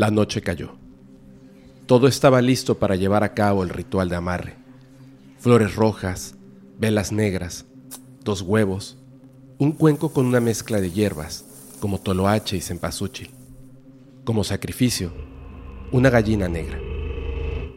[0.00, 0.76] La noche cayó.
[1.84, 4.56] Todo estaba listo para llevar a cabo el ritual de amarre.
[5.38, 6.36] Flores rojas,
[6.78, 7.66] velas negras,
[8.24, 8.96] dos huevos,
[9.58, 11.44] un cuenco con una mezcla de hierbas,
[11.80, 13.28] como toloache y cempasúchil.
[14.24, 15.12] Como sacrificio,
[15.92, 16.80] una gallina negra.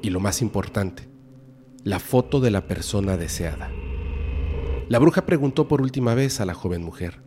[0.02, 1.10] Y lo más importante,
[1.84, 3.70] la foto de la persona deseada.
[4.88, 7.20] La bruja preguntó por última vez a la joven mujer,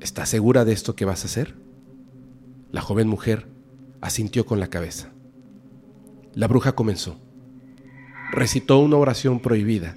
[0.00, 1.54] ¿Estás segura de esto que vas a hacer?
[2.72, 3.53] La joven mujer
[4.04, 5.08] asintió con la cabeza.
[6.34, 7.16] La bruja comenzó.
[8.32, 9.96] Recitó una oración prohibida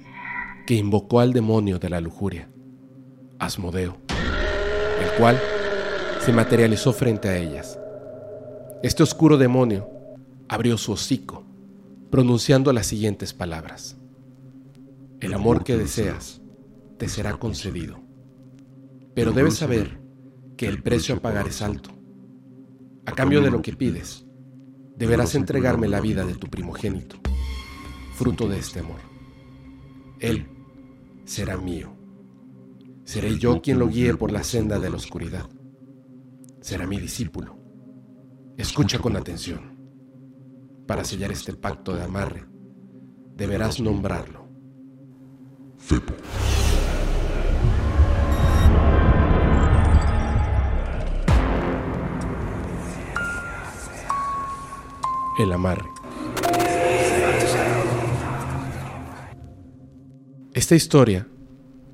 [0.66, 2.48] que invocó al demonio de la lujuria,
[3.38, 3.98] Asmodeo,
[5.02, 5.38] el cual
[6.20, 7.78] se materializó frente a ellas.
[8.82, 9.90] Este oscuro demonio
[10.48, 11.44] abrió su hocico,
[12.10, 13.98] pronunciando las siguientes palabras.
[15.20, 16.40] El amor que deseas
[16.96, 17.98] te será concedido,
[19.14, 20.00] pero debes saber
[20.56, 21.97] que el precio a pagar es alto.
[23.08, 24.26] A cambio de lo que pides,
[24.94, 27.16] deberás entregarme la vida de tu primogénito,
[28.12, 29.00] fruto de este amor.
[30.20, 30.46] Él
[31.24, 31.96] será mío.
[33.04, 35.48] Seré yo quien lo guíe por la senda de la oscuridad.
[36.60, 37.56] Será mi discípulo.
[38.58, 39.78] Escucha con atención.
[40.86, 42.44] Para sellar este pacto de amarre,
[43.34, 44.50] deberás nombrarlo.
[45.78, 46.12] Fepo.
[55.38, 55.88] El amarre.
[60.52, 61.28] Esta historia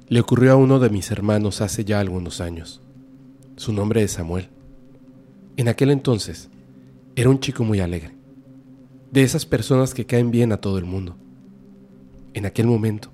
[0.08, 2.80] le ocurrió a uno de mis hermanos hace ya algunos años.
[3.56, 4.48] Su nombre es Samuel.
[5.58, 6.48] En aquel entonces
[7.16, 8.14] era un chico muy alegre,
[9.12, 11.14] de esas personas que caen bien a todo el mundo.
[12.32, 13.10] En aquel momento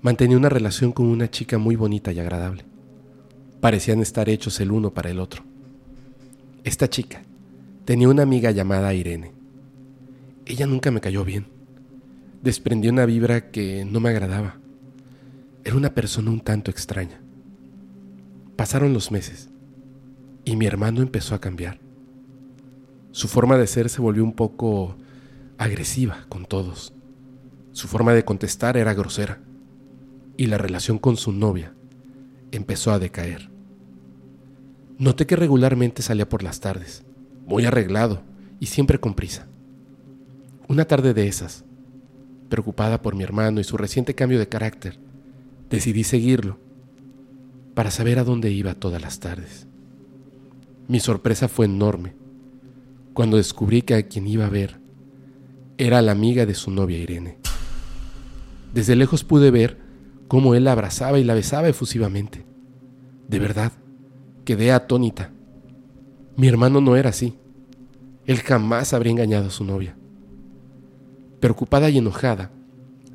[0.00, 2.64] mantenía una relación con una chica muy bonita y agradable.
[3.60, 5.44] Parecían estar hechos el uno para el otro.
[6.64, 7.20] Esta chica
[7.84, 9.39] tenía una amiga llamada Irene
[10.50, 11.46] ella nunca me cayó bien.
[12.42, 14.56] Desprendí una vibra que no me agradaba.
[15.64, 17.20] Era una persona un tanto extraña.
[18.56, 19.50] Pasaron los meses
[20.44, 21.80] y mi hermano empezó a cambiar.
[23.12, 24.96] Su forma de ser se volvió un poco
[25.58, 26.94] agresiva con todos.
[27.72, 29.40] Su forma de contestar era grosera
[30.36, 31.74] y la relación con su novia
[32.50, 33.50] empezó a decaer.
[34.98, 37.04] Noté que regularmente salía por las tardes,
[37.46, 38.22] muy arreglado
[38.58, 39.46] y siempre con prisa.
[40.70, 41.64] Una tarde de esas,
[42.48, 45.00] preocupada por mi hermano y su reciente cambio de carácter,
[45.68, 46.58] decidí seguirlo
[47.74, 49.66] para saber a dónde iba todas las tardes.
[50.86, 52.14] Mi sorpresa fue enorme
[53.14, 54.78] cuando descubrí que a quien iba a ver
[55.76, 57.38] era la amiga de su novia Irene.
[58.72, 59.76] Desde lejos pude ver
[60.28, 62.46] cómo él la abrazaba y la besaba efusivamente.
[63.26, 63.72] De verdad,
[64.44, 65.32] quedé atónita.
[66.36, 67.36] Mi hermano no era así.
[68.24, 69.96] Él jamás habría engañado a su novia.
[71.40, 72.50] Preocupada y enojada,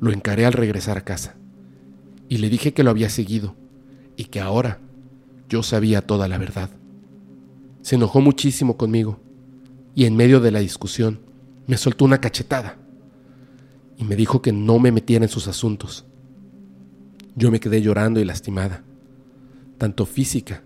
[0.00, 1.36] lo encaré al regresar a casa
[2.28, 3.54] y le dije que lo había seguido
[4.16, 4.80] y que ahora
[5.48, 6.70] yo sabía toda la verdad.
[7.82, 9.20] Se enojó muchísimo conmigo
[9.94, 11.20] y en medio de la discusión
[11.66, 12.78] me soltó una cachetada
[13.96, 16.04] y me dijo que no me metiera en sus asuntos.
[17.34, 18.82] Yo me quedé llorando y lastimada,
[19.78, 20.62] tanto física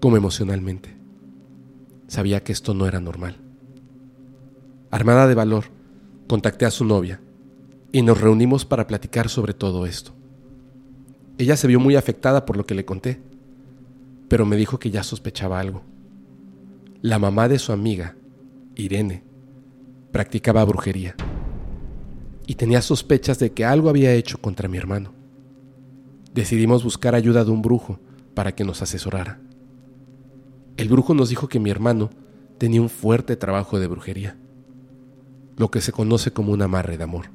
[0.00, 0.96] como emocionalmente.
[2.08, 3.36] Sabía que esto no era normal.
[4.90, 5.64] Armada de valor,
[6.26, 7.20] contacté a su novia
[7.92, 10.12] y nos reunimos para platicar sobre todo esto.
[11.38, 13.20] Ella se vio muy afectada por lo que le conté,
[14.28, 15.82] pero me dijo que ya sospechaba algo.
[17.02, 18.16] La mamá de su amiga,
[18.74, 19.22] Irene,
[20.12, 21.14] practicaba brujería
[22.46, 25.12] y tenía sospechas de que algo había hecho contra mi hermano.
[26.32, 28.00] Decidimos buscar ayuda de un brujo
[28.34, 29.40] para que nos asesorara.
[30.76, 32.10] El brujo nos dijo que mi hermano
[32.58, 34.36] tenía un fuerte trabajo de brujería
[35.56, 37.26] lo que se conoce como un amarre de amor.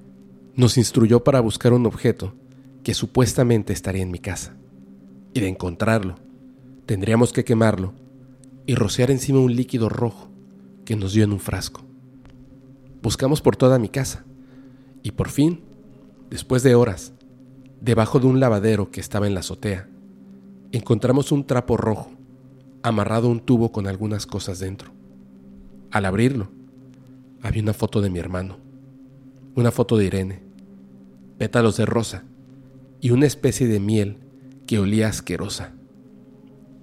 [0.55, 2.33] Nos instruyó para buscar un objeto
[2.83, 4.55] que supuestamente estaría en mi casa,
[5.33, 6.15] y de encontrarlo,
[6.85, 7.93] tendríamos que quemarlo
[8.65, 10.29] y rociar encima un líquido rojo
[10.85, 11.81] que nos dio en un frasco.
[13.01, 14.25] Buscamos por toda mi casa,
[15.03, 15.61] y por fin,
[16.29, 17.13] después de horas,
[17.79, 19.87] debajo de un lavadero que estaba en la azotea,
[20.71, 22.11] encontramos un trapo rojo,
[22.83, 24.91] amarrado a un tubo con algunas cosas dentro.
[25.91, 26.49] Al abrirlo,
[27.41, 28.57] había una foto de mi hermano,
[29.55, 30.43] una foto de Irene,
[31.37, 32.23] pétalos de rosa
[33.01, 34.17] y una especie de miel
[34.67, 35.73] que olía asquerosa.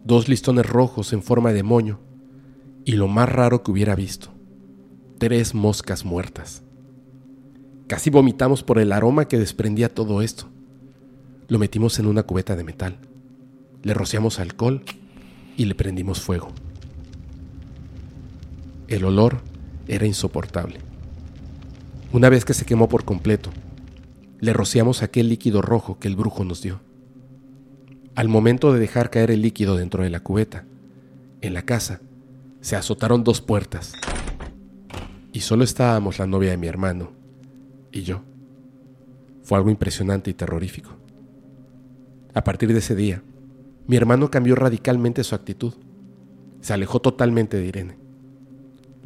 [0.04, 2.00] Dos listones rojos en forma de moño
[2.84, 4.32] y lo más raro que hubiera visto,
[5.18, 6.62] tres moscas muertas.
[7.86, 10.48] Casi vomitamos por el aroma que desprendía todo esto.
[11.48, 12.98] Lo metimos en una cubeta de metal,
[13.82, 14.82] le rociamos alcohol
[15.56, 16.48] y le prendimos fuego.
[18.88, 19.40] El olor
[19.88, 20.78] era insoportable.
[22.12, 23.50] Una vez que se quemó por completo,
[24.40, 26.80] le rociamos aquel líquido rojo que el brujo nos dio.
[28.14, 30.64] Al momento de dejar caer el líquido dentro de la cubeta,
[31.40, 32.00] en la casa
[32.60, 33.92] se azotaron dos puertas
[35.32, 37.12] y solo estábamos la novia de mi hermano
[37.92, 38.22] y yo.
[39.42, 40.96] Fue algo impresionante y terrorífico.
[42.34, 43.22] A partir de ese día,
[43.86, 45.74] mi hermano cambió radicalmente su actitud.
[46.60, 48.05] Se alejó totalmente de Irene.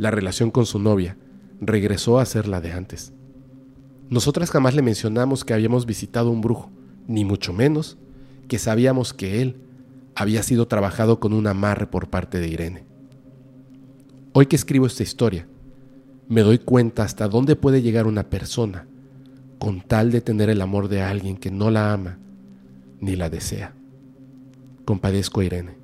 [0.01, 1.19] La relación con su novia
[1.61, 3.13] regresó a ser la de antes.
[4.09, 6.71] Nosotras jamás le mencionamos que habíamos visitado un brujo,
[7.07, 7.99] ni mucho menos
[8.49, 9.61] que sabíamos que él
[10.15, 12.85] había sido trabajado con un amarre por parte de Irene.
[14.33, 15.47] Hoy que escribo esta historia,
[16.31, 18.87] me doy cuenta hasta dónde puede llegar una persona
[19.59, 22.19] con tal de tener el amor de alguien que no la ama
[23.03, 23.75] ni la desea.
[24.87, 25.77] Compadezco a Irene.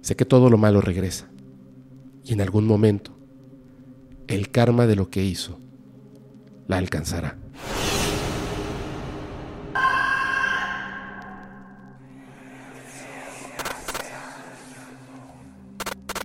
[0.00, 1.29] Sé que todo lo malo regresa
[2.24, 3.16] y en algún momento
[4.28, 5.58] el karma de lo que hizo
[6.68, 7.36] la alcanzará.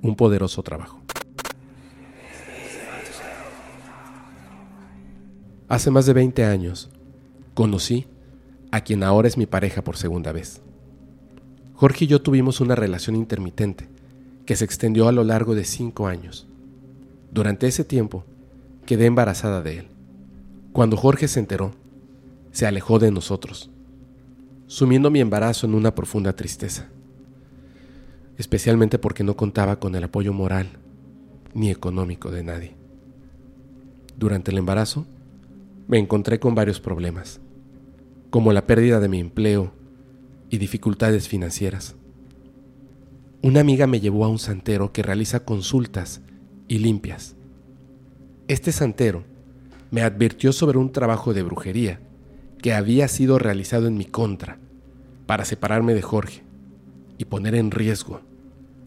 [0.02, 1.02] Un poderoso trabajo.
[5.68, 6.92] Hace más de 20 años
[7.56, 8.06] conocí
[8.72, 10.62] a quien ahora es mi pareja por segunda vez.
[11.74, 13.95] Jorge y yo tuvimos una relación intermitente
[14.46, 16.48] que se extendió a lo largo de cinco años.
[17.32, 18.24] Durante ese tiempo
[18.86, 19.88] quedé embarazada de él.
[20.72, 21.74] Cuando Jorge se enteró,
[22.52, 23.70] se alejó de nosotros,
[24.68, 26.90] sumiendo mi embarazo en una profunda tristeza,
[28.38, 30.68] especialmente porque no contaba con el apoyo moral
[31.54, 32.76] ni económico de nadie.
[34.18, 35.06] Durante el embarazo,
[35.88, 37.40] me encontré con varios problemas,
[38.30, 39.72] como la pérdida de mi empleo
[40.50, 41.96] y dificultades financieras.
[43.46, 46.20] Una amiga me llevó a un santero que realiza consultas
[46.68, 47.36] y limpias.
[48.48, 49.24] Este santero
[49.92, 52.00] me advirtió sobre un trabajo de brujería
[52.60, 54.58] que había sido realizado en mi contra
[55.28, 56.42] para separarme de Jorge
[57.20, 58.22] y poner en riesgo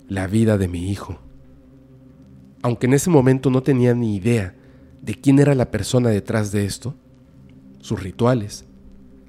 [0.08, 1.20] la vida de mi hijo.
[2.62, 4.56] Aunque en ese momento no tenía ni idea
[5.00, 6.96] de quién era la persona detrás de esto,
[7.78, 8.64] sus rituales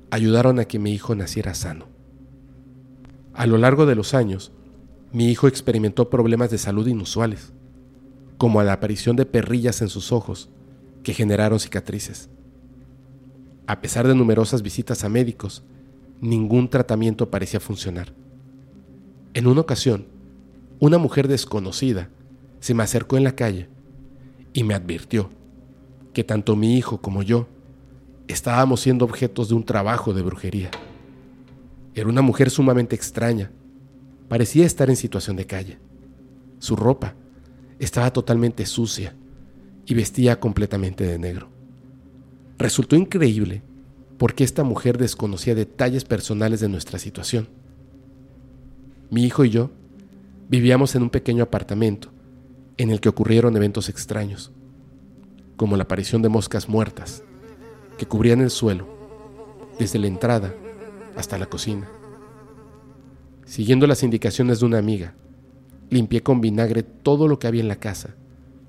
[0.09, 1.85] ayudaron a que mi hijo naciera sano.
[3.35, 4.53] A lo largo de los años,
[5.11, 7.51] mi hijo experimentó problemas de salud inusuales,
[8.37, 10.49] como la aparición de perrillas en sus ojos
[11.03, 12.29] que generaron cicatrices.
[13.67, 15.63] A pesar de numerosas visitas a médicos,
[16.21, 18.13] ningún tratamiento parecía funcionar.
[19.33, 20.07] En una ocasión,
[20.79, 22.09] una mujer desconocida
[22.59, 23.69] se me acercó en la calle
[24.53, 25.29] y me advirtió
[26.13, 27.47] que tanto mi hijo como yo
[28.27, 30.71] estábamos siendo objetos de un trabajo de brujería.
[31.95, 33.51] Era una mujer sumamente extraña.
[34.29, 35.79] Parecía estar en situación de calle.
[36.59, 37.15] Su ropa
[37.79, 39.15] estaba totalmente sucia
[39.85, 41.49] y vestía completamente de negro.
[42.59, 43.63] Resultó increíble
[44.19, 47.49] porque esta mujer desconocía detalles personales de nuestra situación.
[49.09, 49.71] Mi hijo y yo
[50.47, 52.11] vivíamos en un pequeño apartamento
[52.77, 54.51] en el que ocurrieron eventos extraños,
[55.57, 57.23] como la aparición de moscas muertas
[57.97, 58.87] que cubrían el suelo,
[59.79, 60.53] desde la entrada
[61.15, 61.89] hasta la cocina.
[63.49, 65.15] Siguiendo las indicaciones de una amiga,
[65.89, 68.13] limpié con vinagre todo lo que había en la casa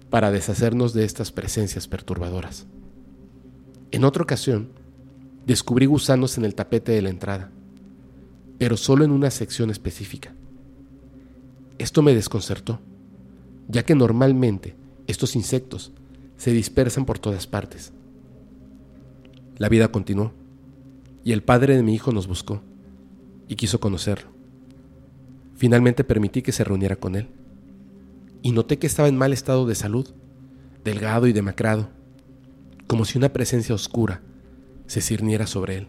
[0.08, 2.66] para deshacernos de estas presencias perturbadoras.
[3.90, 4.70] En otra ocasión,
[5.44, 7.50] descubrí gusanos en el tapete de la entrada,
[8.56, 10.32] pero solo en una sección específica.
[11.76, 12.80] Esto me desconcertó,
[13.68, 15.92] ya que normalmente estos insectos
[16.38, 17.92] se dispersan por todas partes.
[19.58, 20.32] La vida continuó,
[21.22, 22.62] y el padre de mi hijo nos buscó
[23.46, 24.39] y quiso conocerlo.
[25.60, 27.28] Finalmente permití que se reuniera con él
[28.40, 30.08] y noté que estaba en mal estado de salud,
[30.84, 31.90] delgado y demacrado,
[32.86, 34.22] como si una presencia oscura
[34.86, 35.88] se cirniera sobre él.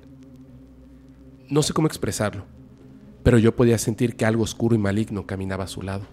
[1.47, 2.43] No sé cómo expresarlo,
[3.23, 6.03] pero yo podía sentir que algo oscuro y maligno caminaba a su lado.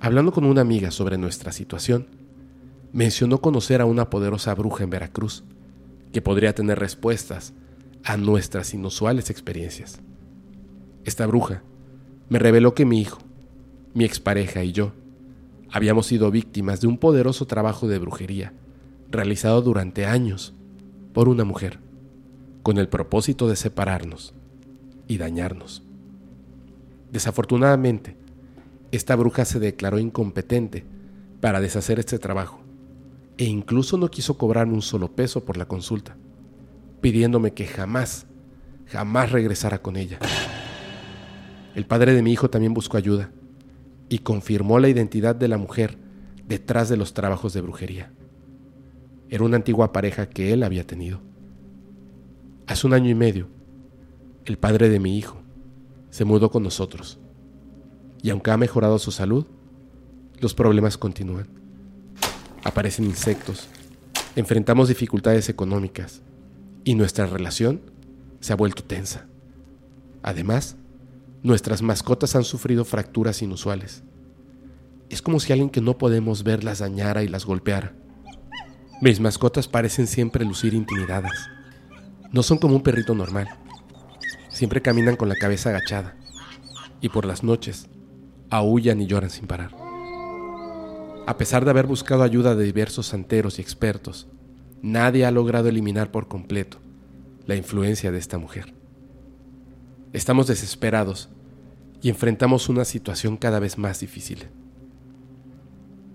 [0.00, 2.08] Hablando con una amiga sobre nuestra situación,
[2.92, 5.44] mencionó conocer a una poderosa bruja en Veracruz
[6.12, 7.52] que podría tener respuestas
[8.02, 10.00] a nuestras inusuales experiencias.
[11.04, 11.62] Esta bruja
[12.34, 13.18] me reveló que mi hijo,
[13.94, 14.90] mi expareja y yo
[15.70, 18.52] habíamos sido víctimas de un poderoso trabajo de brujería
[19.08, 20.52] realizado durante años
[21.12, 21.78] por una mujer,
[22.64, 24.34] con el propósito de separarnos
[25.06, 25.84] y dañarnos.
[27.12, 28.16] Desafortunadamente,
[28.90, 30.84] esta bruja se declaró incompetente
[31.40, 32.58] para deshacer este trabajo
[33.38, 36.16] e incluso no quiso cobrarme un solo peso por la consulta,
[37.00, 38.26] pidiéndome que jamás,
[38.86, 40.18] jamás regresara con ella.
[41.74, 43.30] El padre de mi hijo también buscó ayuda
[44.08, 45.98] y confirmó la identidad de la mujer
[46.46, 48.12] detrás de los trabajos de brujería.
[49.28, 51.20] Era una antigua pareja que él había tenido.
[52.66, 53.48] Hace un año y medio,
[54.44, 55.42] el padre de mi hijo
[56.10, 57.18] se mudó con nosotros.
[58.22, 59.46] Y aunque ha mejorado su salud,
[60.38, 61.48] los problemas continúan.
[62.62, 63.68] Aparecen insectos,
[64.36, 66.22] enfrentamos dificultades económicas
[66.84, 67.80] y nuestra relación
[68.40, 69.26] se ha vuelto tensa.
[70.22, 70.76] Además,
[71.44, 74.02] nuestras mascotas han sufrido fracturas inusuales.
[75.10, 77.92] Es como si alguien que no podemos ver las dañara y las golpeara.
[79.02, 81.50] Mis mascotas parecen siempre lucir intimidadas.
[82.32, 83.46] No son como un perrito normal.
[84.48, 86.16] Siempre caminan con la cabeza agachada.
[87.02, 87.88] Y por las noches,
[88.48, 89.76] aullan y lloran sin parar.
[91.26, 94.28] A pesar de haber buscado ayuda de diversos santeros y expertos,
[94.80, 96.78] nadie ha logrado eliminar por completo
[97.44, 98.72] la influencia de esta mujer.
[100.14, 101.28] Estamos desesperados
[102.00, 104.46] y enfrentamos una situación cada vez más difícil.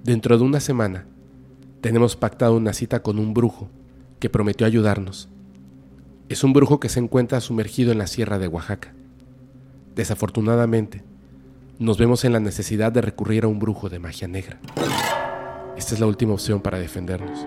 [0.05, 1.05] Dentro de una semana,
[1.81, 3.69] tenemos pactado una cita con un brujo
[4.21, 5.27] que prometió ayudarnos.
[6.29, 8.93] Es un brujo que se encuentra sumergido en la sierra de Oaxaca.
[9.95, 11.03] Desafortunadamente,
[11.77, 14.61] nos vemos en la necesidad de recurrir a un brujo de magia negra.
[15.75, 17.45] Esta es la última opción para defendernos,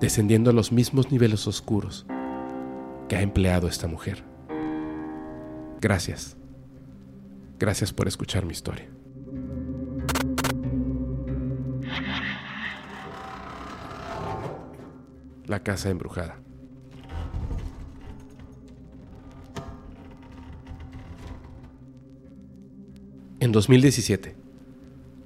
[0.00, 2.06] descendiendo a los mismos niveles oscuros
[3.08, 4.22] que ha empleado esta mujer.
[5.80, 6.36] Gracias.
[7.58, 8.88] Gracias por escuchar mi historia.
[15.46, 16.38] La casa embrujada.
[23.40, 24.34] En 2017,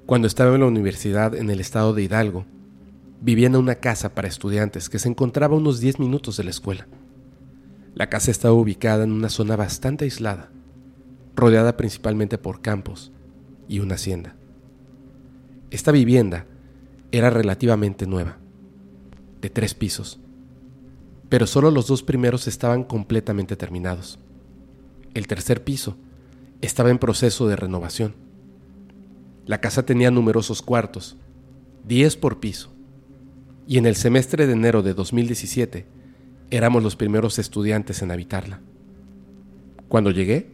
[0.05, 2.45] cuando estaba en la universidad en el estado de Hidalgo,
[3.21, 6.51] vivía en una casa para estudiantes que se encontraba a unos 10 minutos de la
[6.51, 6.87] escuela.
[7.95, 10.49] La casa estaba ubicada en una zona bastante aislada,
[11.35, 13.11] rodeada principalmente por campos
[13.67, 14.35] y una hacienda.
[15.69, 16.47] Esta vivienda
[17.11, 18.37] era relativamente nueva,
[19.41, 20.19] de tres pisos,
[21.29, 24.17] pero solo los dos primeros estaban completamente terminados.
[25.13, 25.95] El tercer piso
[26.61, 28.15] estaba en proceso de renovación.
[29.45, 31.17] La casa tenía numerosos cuartos,
[31.87, 32.73] 10 por piso,
[33.67, 35.85] y en el semestre de enero de 2017
[36.53, 38.61] Éramos los primeros estudiantes en habitarla.
[39.87, 40.51] Cuando llegué,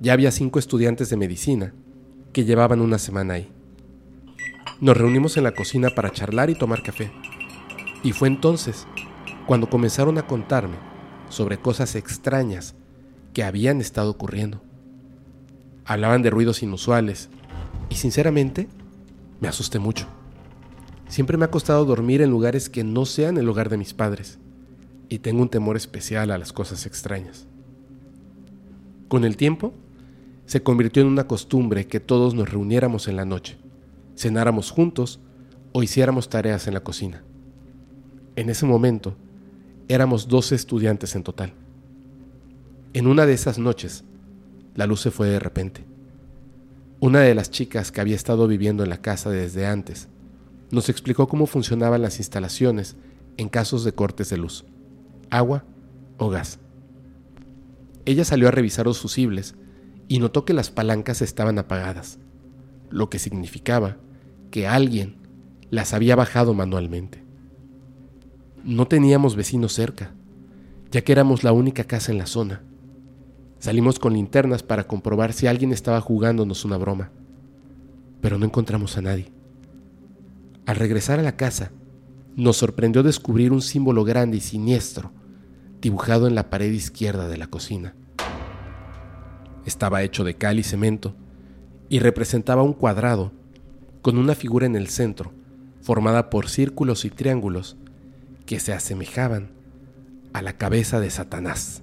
[0.00, 1.74] ya había cinco estudiantes de medicina
[2.32, 3.52] que llevaban una semana ahí.
[4.80, 7.12] Nos reunimos en la cocina para charlar y tomar café.
[8.02, 8.86] Y fue entonces
[9.46, 10.76] cuando comenzaron a contarme
[11.28, 12.74] sobre cosas extrañas
[13.34, 14.62] que habían estado ocurriendo.
[15.84, 17.28] Hablaban de ruidos inusuales
[17.90, 18.66] y sinceramente
[19.40, 20.06] me asusté mucho.
[21.06, 24.38] Siempre me ha costado dormir en lugares que no sean el hogar de mis padres
[25.08, 27.46] y tengo un temor especial a las cosas extrañas.
[29.08, 29.72] Con el tiempo,
[30.46, 33.58] se convirtió en una costumbre que todos nos reuniéramos en la noche,
[34.16, 35.20] cenáramos juntos
[35.72, 37.22] o hiciéramos tareas en la cocina.
[38.36, 39.16] En ese momento,
[39.88, 41.52] éramos 12 estudiantes en total.
[42.92, 44.04] En una de esas noches,
[44.74, 45.84] la luz se fue de repente.
[47.00, 50.08] Una de las chicas que había estado viviendo en la casa desde antes
[50.70, 52.96] nos explicó cómo funcionaban las instalaciones
[53.36, 54.64] en casos de cortes de luz
[55.30, 55.64] agua
[56.16, 56.58] o gas.
[58.04, 59.54] Ella salió a revisar los fusibles
[60.08, 62.18] y notó que las palancas estaban apagadas,
[62.90, 63.98] lo que significaba
[64.50, 65.16] que alguien
[65.70, 67.22] las había bajado manualmente.
[68.64, 70.14] No teníamos vecinos cerca,
[70.90, 72.62] ya que éramos la única casa en la zona.
[73.58, 77.10] Salimos con linternas para comprobar si alguien estaba jugándonos una broma,
[78.22, 79.30] pero no encontramos a nadie.
[80.64, 81.72] Al regresar a la casa,
[82.36, 85.12] nos sorprendió descubrir un símbolo grande y siniestro
[85.80, 87.94] dibujado en la pared izquierda de la cocina.
[89.64, 91.14] Estaba hecho de cal y cemento
[91.88, 93.32] y representaba un cuadrado
[94.02, 95.32] con una figura en el centro
[95.82, 97.76] formada por círculos y triángulos
[98.46, 99.50] que se asemejaban
[100.32, 101.82] a la cabeza de Satanás.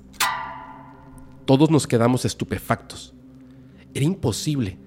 [1.46, 3.14] Todos nos quedamos estupefactos.
[3.94, 4.78] Era imposible,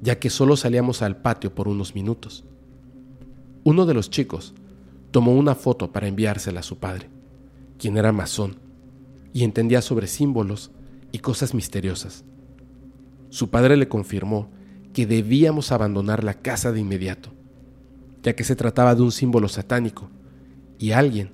[0.00, 2.44] ya que solo salíamos al patio por unos minutos.
[3.64, 4.54] Uno de los chicos
[5.10, 7.13] tomó una foto para enviársela a su padre
[7.78, 8.56] quien era masón
[9.32, 10.70] y entendía sobre símbolos
[11.12, 12.24] y cosas misteriosas.
[13.30, 14.50] Su padre le confirmó
[14.92, 17.30] que debíamos abandonar la casa de inmediato,
[18.22, 20.08] ya que se trataba de un símbolo satánico
[20.78, 21.32] y alguien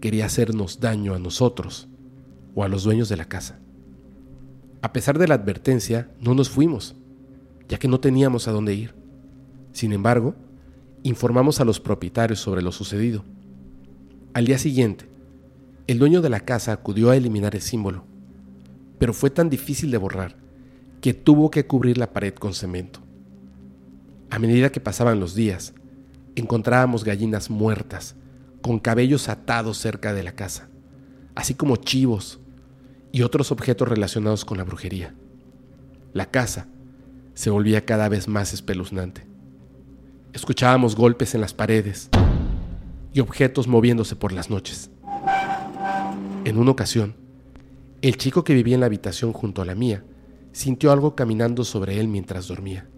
[0.00, 1.88] quería hacernos daño a nosotros
[2.54, 3.60] o a los dueños de la casa.
[4.80, 6.96] A pesar de la advertencia, no nos fuimos,
[7.68, 8.94] ya que no teníamos a dónde ir.
[9.72, 10.34] Sin embargo,
[11.02, 13.24] informamos a los propietarios sobre lo sucedido.
[14.34, 15.11] Al día siguiente,
[15.86, 18.04] el dueño de la casa acudió a eliminar el símbolo,
[18.98, 20.36] pero fue tan difícil de borrar
[21.00, 23.00] que tuvo que cubrir la pared con cemento.
[24.30, 25.74] A medida que pasaban los días,
[26.36, 28.14] encontrábamos gallinas muertas,
[28.62, 30.68] con cabellos atados cerca de la casa,
[31.34, 32.38] así como chivos
[33.10, 35.14] y otros objetos relacionados con la brujería.
[36.12, 36.68] La casa
[37.34, 39.26] se volvía cada vez más espeluznante.
[40.32, 42.08] Escuchábamos golpes en las paredes
[43.12, 44.90] y objetos moviéndose por las noches.
[46.44, 47.14] En una ocasión,
[48.00, 50.02] el chico que vivía en la habitación junto a la mía
[50.50, 52.88] sintió algo caminando sobre él mientras dormía.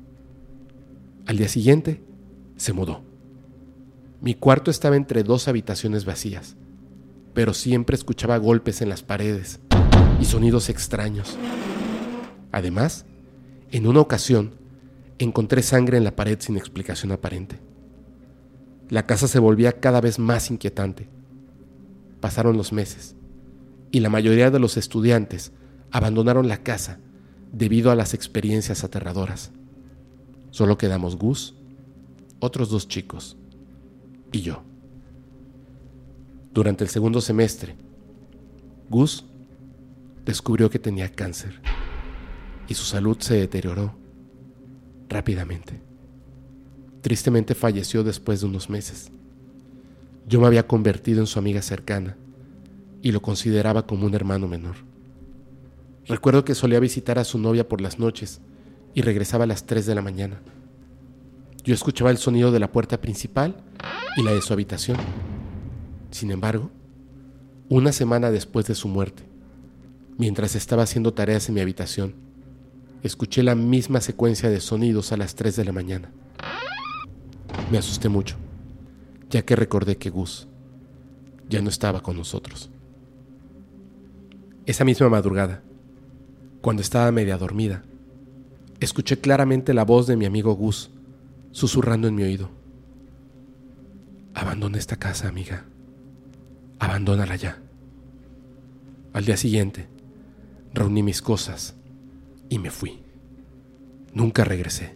[1.27, 2.03] Al día siguiente,
[2.57, 3.03] se mudó.
[4.23, 6.57] Mi cuarto estaba entre dos habitaciones vacías,
[7.35, 9.61] pero siempre escuchaba golpes en las paredes
[10.19, 11.37] y sonidos extraños.
[12.51, 13.05] Además,
[13.73, 14.55] en una ocasión,
[15.19, 17.59] encontré sangre en la pared sin explicación aparente.
[18.89, 21.11] La casa se volvía cada vez más inquietante.
[22.21, 23.17] Pasaron los meses
[23.95, 25.53] y la mayoría de los estudiantes
[25.93, 26.99] abandonaron la casa
[27.53, 29.53] debido a las experiencias aterradoras.
[30.51, 31.55] Solo quedamos Gus,
[32.41, 33.37] otros dos chicos
[34.33, 34.65] y yo.
[36.53, 37.77] Durante el segundo semestre,
[38.91, 39.27] Gus
[40.25, 41.61] descubrió que tenía cáncer
[42.67, 43.95] y su salud se deterioró
[45.09, 45.81] rápidamente.
[47.01, 49.13] Tristemente falleció después de unos meses.
[50.27, 52.17] Yo me había convertido en su amiga cercana
[53.05, 54.77] y lo consideraba como un hermano menor.
[56.07, 58.41] Recuerdo que solía visitar a su novia por las noches
[58.95, 60.41] y regresaba a las 3 de la mañana.
[61.65, 63.63] Yo escuchaba el sonido de la puerta principal
[64.17, 64.97] y la de su habitación.
[66.11, 66.71] Sin embargo,
[67.69, 69.23] una semana después de su muerte,
[70.17, 72.15] mientras estaba haciendo tareas en mi habitación,
[73.03, 76.11] escuché la misma secuencia de sonidos a las 3 de la mañana.
[77.71, 78.37] Me asusté mucho,
[79.29, 80.49] ya que recordé que Gus
[81.51, 82.71] ya no estaba con nosotros.
[84.67, 85.63] Esa misma madrugada,
[86.63, 87.85] cuando estaba media dormida,
[88.81, 90.91] escuché claramente la voz de mi amigo Gus
[91.51, 92.51] susurrando en mi oído.
[94.33, 95.67] Abandona esta casa, amiga.
[96.79, 97.61] Abandónala ya.
[99.13, 99.87] Al día siguiente,
[100.73, 101.75] reuní mis cosas
[102.49, 103.03] y me fui.
[104.15, 104.95] Nunca regresé.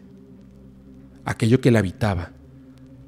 [1.27, 2.31] Aquello que la habitaba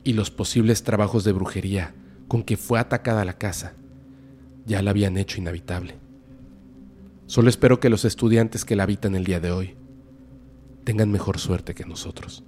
[0.05, 1.95] y los posibles trabajos de brujería
[2.29, 3.73] con que fue atacada la casa
[4.67, 6.10] ya la habían hecho inhabitable.
[7.31, 9.77] Solo espero que los estudiantes que la habitan el día de hoy
[10.83, 12.43] tengan mejor suerte que nosotros.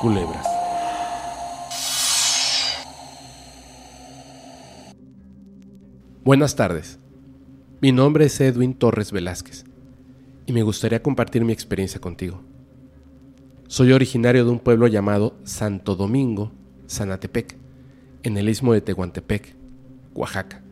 [0.00, 0.46] Culebras.
[6.24, 6.98] Buenas tardes.
[7.82, 9.66] Mi nombre es Edwin Torres Velázquez
[10.46, 12.42] y me gustaría compartir mi experiencia contigo.
[13.70, 16.52] Soy originario de un pueblo llamado Santo Domingo,
[16.86, 17.54] Sanatepec,
[18.22, 19.54] en el istmo de Tehuantepec,
[20.14, 20.62] Oaxaca.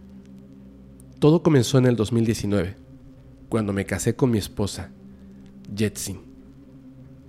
[1.18, 2.74] Todo comenzó en el 2019,
[3.50, 4.92] cuando me casé con mi esposa,
[5.76, 6.22] Jetsin.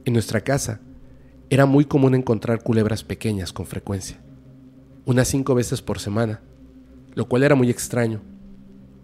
[0.06, 0.80] En nuestra casa
[1.50, 4.22] era muy común encontrar culebras pequeñas con frecuencia,
[5.06, 6.40] unas cinco veces por semana,
[7.14, 8.22] lo cual era muy extraño,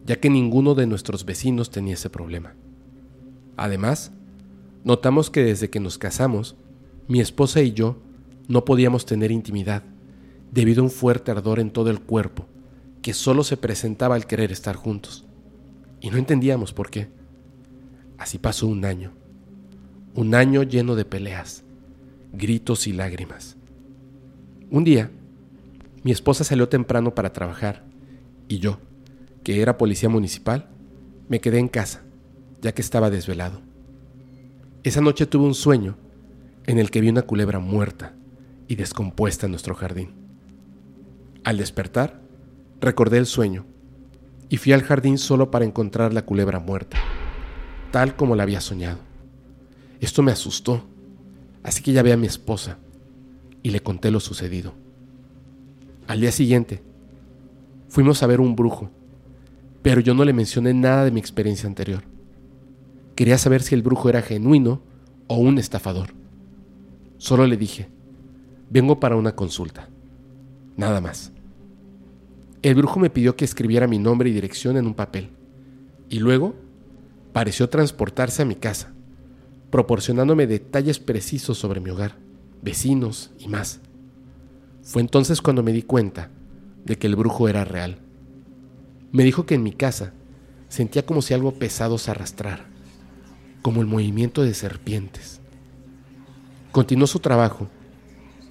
[0.05, 2.55] ya que ninguno de nuestros vecinos tenía ese problema.
[3.57, 4.13] Además,
[4.83, 6.55] notamos que desde que nos casamos,
[7.07, 7.97] mi esposa y yo
[8.47, 9.83] no podíamos tener intimidad,
[10.51, 12.47] debido a un fuerte ardor en todo el cuerpo,
[13.01, 15.25] que solo se presentaba al querer estar juntos.
[15.99, 17.09] Y no entendíamos por qué.
[18.17, 19.11] Así pasó un año.
[20.15, 21.63] Un año lleno de peleas,
[22.33, 23.57] gritos y lágrimas.
[24.69, 25.11] Un día,
[26.03, 27.85] mi esposa salió temprano para trabajar
[28.47, 28.79] y yo,
[29.43, 30.69] que era policía municipal,
[31.29, 32.03] me quedé en casa,
[32.61, 33.61] ya que estaba desvelado.
[34.83, 35.97] Esa noche tuve un sueño
[36.65, 38.13] en el que vi una culebra muerta
[38.67, 40.11] y descompuesta en nuestro jardín.
[41.43, 42.21] Al despertar,
[42.79, 43.65] recordé el sueño
[44.49, 46.97] y fui al jardín solo para encontrar la culebra muerta,
[47.91, 48.99] tal como la había soñado.
[49.99, 50.83] Esto me asustó,
[51.63, 52.77] así que llamé a mi esposa
[53.61, 54.73] y le conté lo sucedido.
[56.07, 56.83] Al día siguiente,
[57.93, 58.89] Fuimos a ver un brujo,
[59.83, 62.03] pero yo no le mencioné nada de mi experiencia anterior.
[63.15, 64.81] Quería saber si el brujo era genuino
[65.27, 66.13] o un estafador.
[67.17, 67.89] Solo le dije,
[68.69, 69.89] vengo para una consulta.
[70.75, 71.31] Nada más.
[72.63, 75.29] El brujo me pidió que escribiera mi nombre y dirección en un papel,
[76.09, 76.55] y luego
[77.33, 78.93] pareció transportarse a mi casa,
[79.69, 82.17] proporcionándome detalles precisos sobre mi hogar,
[82.61, 83.81] vecinos y más.
[84.81, 86.29] Fue entonces cuando me di cuenta
[86.85, 87.97] de que el brujo era real.
[89.11, 90.13] Me dijo que en mi casa
[90.67, 92.65] sentía como si algo pesado se arrastrara,
[93.63, 95.41] como el movimiento de serpientes.
[96.71, 97.67] Continuó su trabajo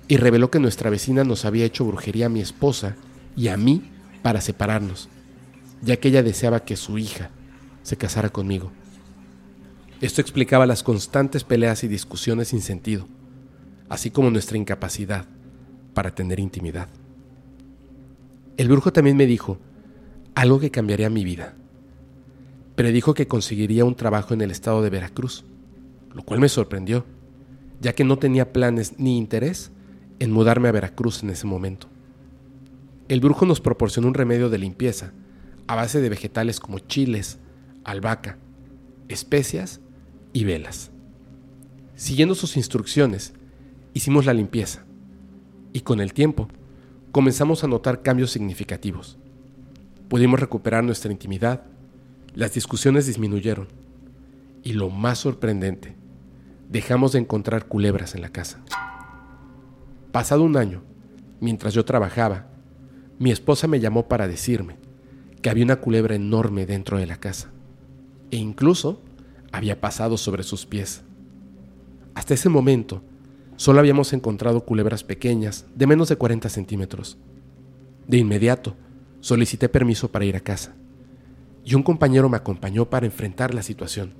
[0.08, 2.96] y reveló que nuestra vecina nos había hecho brujería a mi esposa
[3.36, 3.82] y a mí
[4.22, 5.08] para separarnos.
[5.84, 7.30] ya que ella deseaba que su hija
[7.82, 8.70] se casara conmigo.
[10.00, 13.08] Esto explicaba las constantes peleas y discusiones sin sentido,
[13.88, 15.26] así como nuestra incapacidad
[15.92, 16.88] para tener intimidad.
[18.56, 19.58] El brujo también me dijo
[20.36, 21.56] algo que cambiaría mi vida.
[22.82, 25.44] Predijo que conseguiría un trabajo en el estado de Veracruz,
[26.12, 27.04] lo cual me sorprendió,
[27.80, 29.70] ya que no tenía planes ni interés
[30.18, 31.86] en mudarme a Veracruz en ese momento.
[33.06, 35.12] El brujo nos proporcionó un remedio de limpieza
[35.68, 37.38] a base de vegetales como chiles,
[37.84, 38.36] albahaca,
[39.08, 39.80] especias
[40.32, 40.90] y velas.
[41.94, 43.32] Siguiendo sus instrucciones,
[43.94, 44.84] hicimos la limpieza
[45.72, 46.48] y con el tiempo
[47.12, 49.18] comenzamos a notar cambios significativos.
[50.08, 51.62] Pudimos recuperar nuestra intimidad,
[52.34, 53.68] las discusiones disminuyeron
[54.62, 55.94] y lo más sorprendente,
[56.70, 58.62] dejamos de encontrar culebras en la casa.
[60.12, 60.82] Pasado un año,
[61.40, 62.46] mientras yo trabajaba,
[63.18, 64.76] mi esposa me llamó para decirme
[65.42, 67.50] que había una culebra enorme dentro de la casa
[68.30, 69.02] e incluso
[69.50, 71.02] había pasado sobre sus pies.
[72.14, 73.02] Hasta ese momento,
[73.56, 77.18] solo habíamos encontrado culebras pequeñas de menos de 40 centímetros.
[78.06, 78.74] De inmediato,
[79.20, 80.74] solicité permiso para ir a casa
[81.64, 84.14] y un compañero me acompañó para enfrentar la situación.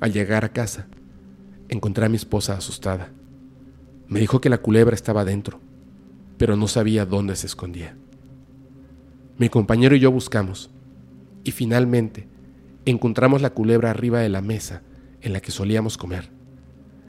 [0.00, 0.86] Al llegar a casa,
[1.68, 3.12] encontré a mi esposa asustada.
[4.08, 5.60] Me dijo que la culebra estaba dentro,
[6.38, 7.96] pero no sabía dónde se escondía.
[9.38, 10.70] Mi compañero y yo buscamos,
[11.44, 12.28] y finalmente
[12.84, 14.82] encontramos la culebra arriba de la mesa
[15.20, 16.30] en la que solíamos comer.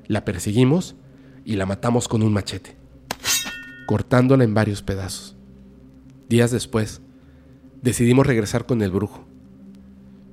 [0.07, 0.95] La perseguimos
[1.45, 2.75] y la matamos con un machete,
[3.86, 5.36] cortándola en varios pedazos.
[6.29, 7.01] Días después,
[7.82, 9.26] decidimos regresar con el brujo.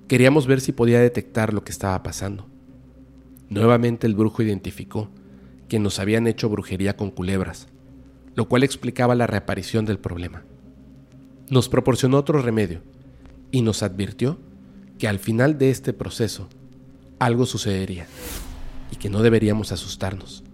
[0.06, 2.46] Queríamos ver si podía detectar lo que estaba pasando.
[3.48, 5.08] Nuevamente el brujo identificó
[5.68, 7.68] que nos habían hecho brujería con culebras,
[8.34, 10.44] lo cual explicaba la reaparición del problema.
[11.50, 12.82] Nos proporcionó otro remedio
[13.50, 14.38] y nos advirtió
[14.98, 16.48] que al final de este proceso
[17.18, 18.06] algo sucedería
[18.90, 20.44] y que no deberíamos asustarnos.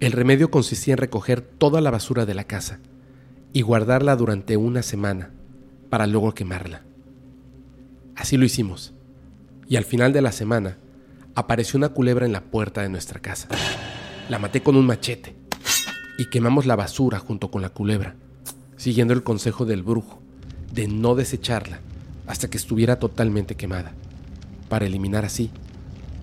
[0.00, 2.80] El remedio consistía en recoger toda la basura de la casa
[3.52, 5.30] y guardarla durante una semana
[5.92, 6.80] para luego quemarla.
[8.16, 8.94] Así lo hicimos,
[9.68, 10.78] y al final de la semana
[11.34, 13.48] apareció una culebra en la puerta de nuestra casa.
[14.30, 15.36] La maté con un machete
[16.16, 18.14] y quemamos la basura junto con la culebra,
[18.78, 20.22] siguiendo el consejo del brujo
[20.72, 21.80] de no desecharla
[22.26, 23.92] hasta que estuviera totalmente quemada,
[24.70, 25.50] para eliminar así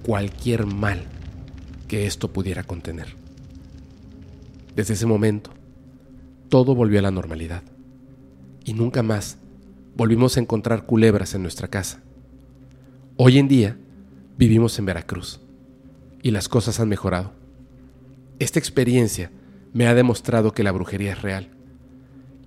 [0.02, 1.04] cualquier mal
[1.88, 3.16] que esto pudiera contener.
[4.76, 5.52] Desde ese momento,
[6.50, 7.62] todo volvió a la normalidad
[8.66, 9.38] y nunca más
[10.00, 12.00] volvimos a encontrar culebras en nuestra casa.
[13.18, 13.78] Hoy en día
[14.38, 15.42] vivimos en Veracruz
[16.24, 17.34] y las cosas han mejorado.
[18.40, 19.30] Esta experiencia
[19.74, 21.50] me ha demostrado que la brujería es real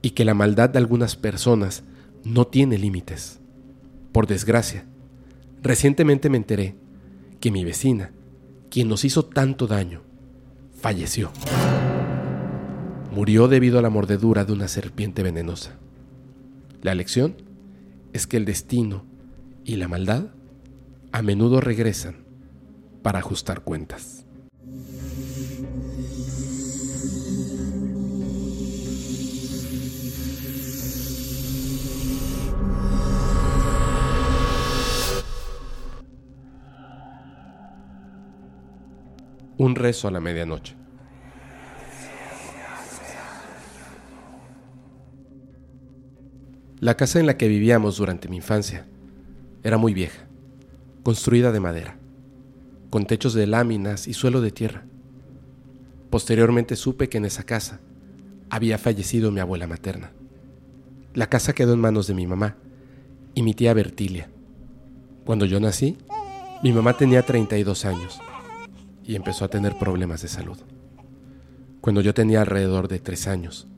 [0.00, 1.82] y que la maldad de algunas personas
[2.24, 3.38] no tiene límites.
[4.12, 4.86] Por desgracia,
[5.62, 6.74] recientemente me enteré
[7.38, 8.12] que mi vecina,
[8.70, 10.00] quien nos hizo tanto daño,
[10.80, 11.30] falleció.
[13.14, 15.76] Murió debido a la mordedura de una serpiente venenosa.
[16.82, 17.36] La lección
[18.12, 19.06] es que el destino
[19.64, 20.30] y la maldad
[21.12, 22.24] a menudo regresan
[23.02, 24.26] para ajustar cuentas.
[39.56, 40.81] Un rezo a la medianoche.
[46.82, 48.88] La casa en la que vivíamos durante mi infancia
[49.62, 50.26] era muy vieja,
[51.04, 51.96] construida de madera,
[52.90, 54.84] con techos de láminas y suelo de tierra.
[56.10, 57.78] Posteriormente supe que en esa casa
[58.50, 60.10] había fallecido mi abuela materna.
[61.14, 62.56] La casa quedó en manos de mi mamá
[63.32, 64.28] y mi tía Bertilia.
[65.24, 65.98] Cuando yo nací,
[66.64, 68.18] mi mamá tenía 32 años
[69.04, 70.58] y empezó a tener problemas de salud.
[71.80, 73.68] Cuando yo tenía alrededor de tres años,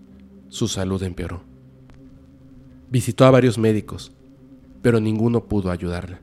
[0.48, 1.53] su salud empeoró.
[2.94, 4.12] Visitó a varios médicos,
[4.80, 6.20] pero ninguno pudo ayudarla.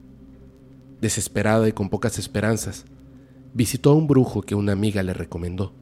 [1.01, 2.85] Desesperada y con pocas esperanzas,
[3.53, 5.73] visitó a un brujo que una amiga le recomendó.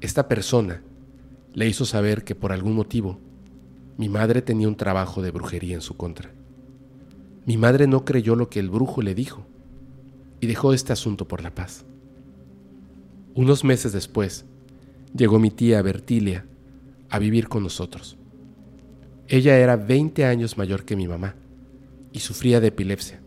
[0.00, 0.82] Esta persona
[1.52, 3.18] le hizo saber que por algún motivo
[3.98, 6.30] mi madre tenía un trabajo de brujería en su contra.
[7.44, 9.44] Mi madre no creyó lo que el brujo le dijo
[10.40, 11.84] y dejó este asunto por la paz.
[13.34, 14.44] Unos meses después,
[15.12, 16.46] llegó mi tía Bertilia
[17.10, 18.16] a vivir con nosotros.
[19.32, 21.36] Ella era 20 años mayor que mi mamá
[22.12, 23.22] y sufría de epilepsia,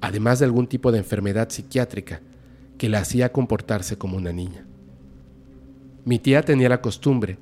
[0.00, 2.20] además de algún tipo de enfermedad psiquiátrica
[2.78, 4.64] que la hacía comportarse como una niña.
[6.04, 7.40] Mi tía tenía la costumbre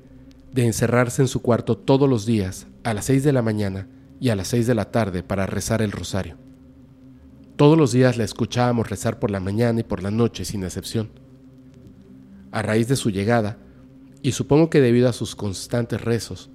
[0.51, 3.87] de encerrarse en su cuarto todos los días a las 6 de la mañana
[4.19, 6.37] y a las seis de la tarde para rezar el rosario.
[7.55, 11.11] Todos los días la escuchábamos rezar por la mañana y por la noche sin excepción.
[12.51, 13.59] A raíz de su llegada,
[14.23, 16.49] y supongo que debido a sus constantes rezos,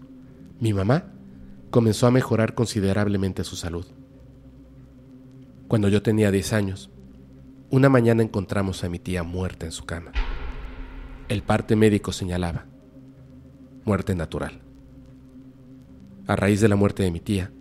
[0.59, 1.20] mi mamá
[1.71, 3.87] comenzó a mejorar considerablemente su salud.
[5.69, 6.91] Cuando yo tenía 10 años,
[7.71, 10.13] una mañana encontramos a mi tía muerta en su cama.
[11.29, 12.67] El parte médico señalaba
[13.85, 14.61] muerte natural.
[16.27, 17.53] A raíz de la muerte de mi tía,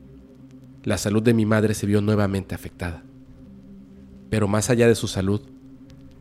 [0.84, 3.04] la salud de mi madre se vio nuevamente afectada.
[4.30, 5.42] Pero más allá de su salud,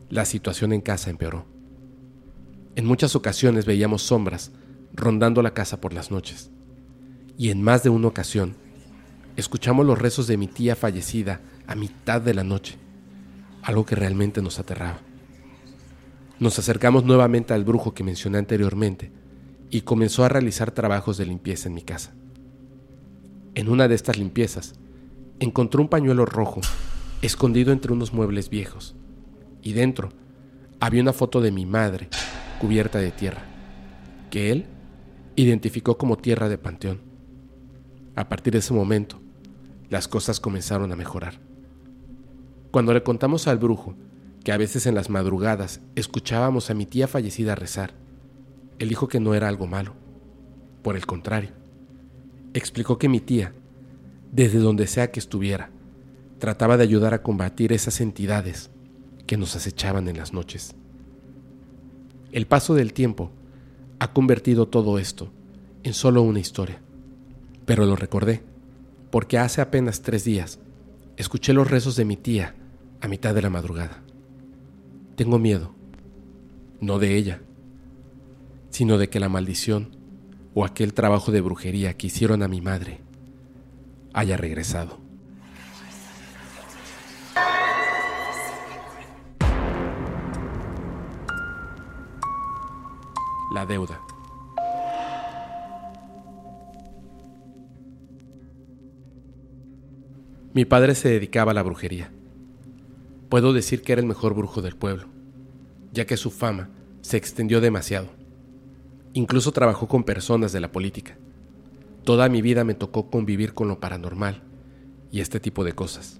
[0.09, 1.45] la situación en casa empeoró.
[2.75, 4.51] En muchas ocasiones veíamos sombras
[4.93, 6.51] rondando la casa por las noches.
[7.39, 8.57] Y en más de una ocasión,
[9.37, 12.75] escuchamos los rezos de mi tía fallecida a mitad de la noche,
[13.61, 14.99] algo que realmente nos aterraba.
[16.37, 19.13] Nos acercamos nuevamente al brujo que mencioné anteriormente
[19.69, 22.13] y comenzó a realizar trabajos de limpieza en mi casa.
[23.55, 24.73] En una de estas limpiezas,
[25.39, 26.59] encontró un pañuelo rojo
[27.21, 28.97] escondido entre unos muebles viejos
[29.61, 30.09] y dentro
[30.81, 32.09] había una foto de mi madre
[32.59, 33.43] cubierta de tierra,
[34.29, 34.65] que él
[35.37, 37.08] identificó como tierra de panteón.
[38.15, 39.19] A partir de ese momento,
[39.89, 41.39] las cosas comenzaron a mejorar.
[42.71, 43.95] Cuando le contamos al brujo
[44.43, 47.93] que a veces en las madrugadas escuchábamos a mi tía fallecida rezar.
[48.77, 49.93] Él dijo que no era algo malo.
[50.81, 51.51] Por el contrario,
[52.53, 53.53] explicó que mi tía,
[54.31, 55.71] desde donde sea que estuviera,
[56.37, 58.71] trataba de ayudar a combatir esas entidades
[59.27, 60.73] que nos acechaban en las noches.
[62.31, 63.31] El paso del tiempo
[63.99, 65.29] ha convertido todo esto
[65.83, 66.81] en solo una historia,
[67.69, 68.41] pero lo recordé
[69.11, 70.57] porque hace apenas tres días
[71.17, 72.55] escuché los rezos de mi tía
[72.99, 74.01] a mitad de la madrugada.
[75.15, 75.75] Tengo miedo,
[76.81, 77.43] no de ella,
[78.71, 79.95] sino de que la maldición
[80.55, 83.01] o aquel trabajo de brujería que hicieron a mi madre
[84.13, 84.97] haya regresado.
[93.53, 94.08] La deuda.
[100.59, 102.11] Mi padre se dedicaba a la brujería.
[103.29, 105.07] Puedo decir que era el mejor brujo del pueblo,
[105.93, 106.69] ya que su fama
[106.99, 108.09] se extendió demasiado.
[109.13, 111.17] Incluso trabajó con personas de la política.
[112.03, 114.43] Toda mi vida me tocó convivir con lo paranormal
[115.13, 116.19] y este tipo de cosas.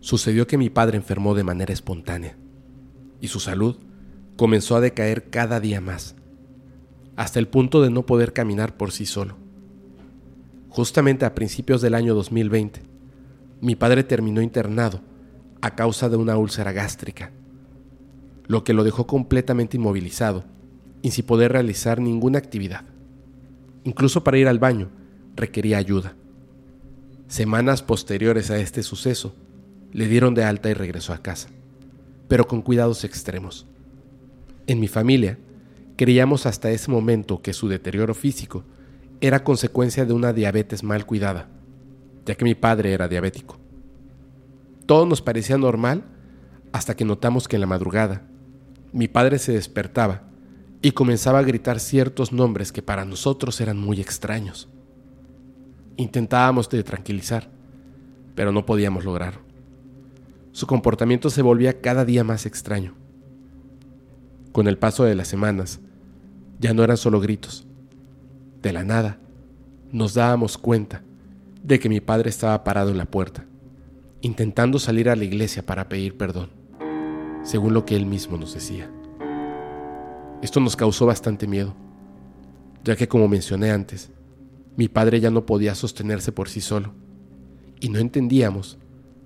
[0.00, 2.36] Sucedió que mi padre enfermó de manera espontánea
[3.20, 3.76] y su salud
[4.36, 6.16] comenzó a decaer cada día más,
[7.14, 9.36] hasta el punto de no poder caminar por sí solo.
[10.70, 12.95] Justamente a principios del año 2020,
[13.60, 15.00] mi padre terminó internado
[15.60, 17.32] a causa de una úlcera gástrica,
[18.46, 20.44] lo que lo dejó completamente inmovilizado
[21.02, 22.84] y sin poder realizar ninguna actividad.
[23.84, 24.90] Incluso para ir al baño
[25.36, 26.14] requería ayuda.
[27.28, 29.34] Semanas posteriores a este suceso,
[29.92, 31.48] le dieron de alta y regresó a casa,
[32.28, 33.66] pero con cuidados extremos.
[34.66, 35.38] En mi familia,
[35.96, 38.64] creíamos hasta ese momento que su deterioro físico
[39.20, 41.48] era consecuencia de una diabetes mal cuidada,
[42.26, 43.56] ya que mi padre era diabético.
[44.84, 46.04] Todo nos parecía normal
[46.72, 48.22] hasta que notamos que en la madrugada
[48.92, 50.22] mi padre se despertaba
[50.82, 54.68] y comenzaba a gritar ciertos nombres que para nosotros eran muy extraños.
[55.96, 57.48] Intentábamos tranquilizar,
[58.34, 59.40] pero no podíamos lograrlo.
[60.52, 62.94] Su comportamiento se volvía cada día más extraño.
[64.52, 65.80] Con el paso de las semanas,
[66.58, 67.66] ya no eran solo gritos.
[68.62, 69.18] De la nada,
[69.92, 71.02] nos dábamos cuenta
[71.66, 73.44] de que mi padre estaba parado en la puerta
[74.26, 76.50] intentando salir a la iglesia para pedir perdón,
[77.42, 78.90] según lo que él mismo nos decía.
[80.42, 81.74] Esto nos causó bastante miedo,
[82.84, 84.10] ya que como mencioné antes,
[84.76, 86.92] mi padre ya no podía sostenerse por sí solo,
[87.80, 88.78] y no entendíamos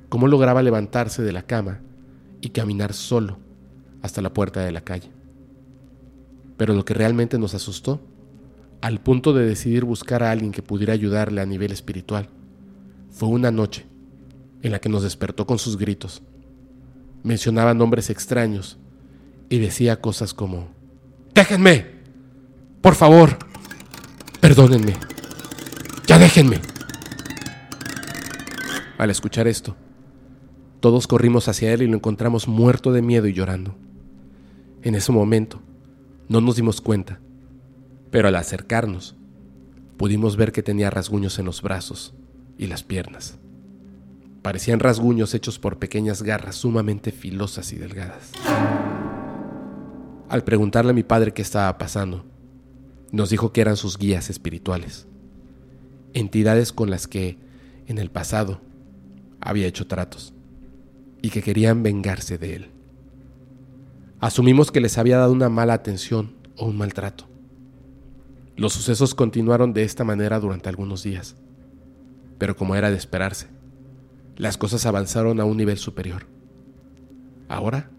[0.08, 1.80] cómo lograba levantarse de la cama
[2.40, 3.38] y caminar solo
[4.02, 5.10] hasta la puerta de la calle.
[6.56, 8.00] Pero lo que realmente nos asustó,
[8.80, 12.28] al punto de decidir buscar a alguien que pudiera ayudarle a nivel espiritual,
[13.10, 13.86] fue una noche
[14.62, 16.22] en la que nos despertó con sus gritos.
[17.22, 18.78] Mencionaba nombres extraños
[19.48, 20.68] y decía cosas como,
[21.34, 21.86] déjenme,
[22.80, 23.36] por favor,
[24.40, 24.94] perdónenme,
[26.06, 26.60] ya déjenme.
[28.96, 29.76] Al escuchar esto,
[30.80, 33.76] todos corrimos hacia él y lo encontramos muerto de miedo y llorando.
[34.82, 35.60] En ese momento,
[36.28, 37.20] no nos dimos cuenta,
[38.10, 39.16] pero al acercarnos,
[39.96, 42.14] pudimos ver que tenía rasguños en los brazos
[42.58, 43.38] y las piernas.
[44.42, 48.32] Parecían rasguños hechos por pequeñas garras sumamente filosas y delgadas.
[50.28, 52.24] Al preguntarle a mi padre qué estaba pasando,
[53.12, 55.06] nos dijo que eran sus guías espirituales.
[56.12, 57.38] entidades con las que,
[57.86, 58.60] en el pasado,
[59.40, 60.34] había hecho tratos
[61.22, 62.70] y que querían vengarse de él.
[64.18, 67.29] Asumimos que les había dado una mala atención o un maltrato.
[68.60, 71.34] Los sucesos continuaron de esta manera durante algunos días,
[72.36, 73.46] pero como era de esperarse,
[74.36, 76.26] las cosas avanzaron a un nivel superior.
[77.48, 77.90] Ahora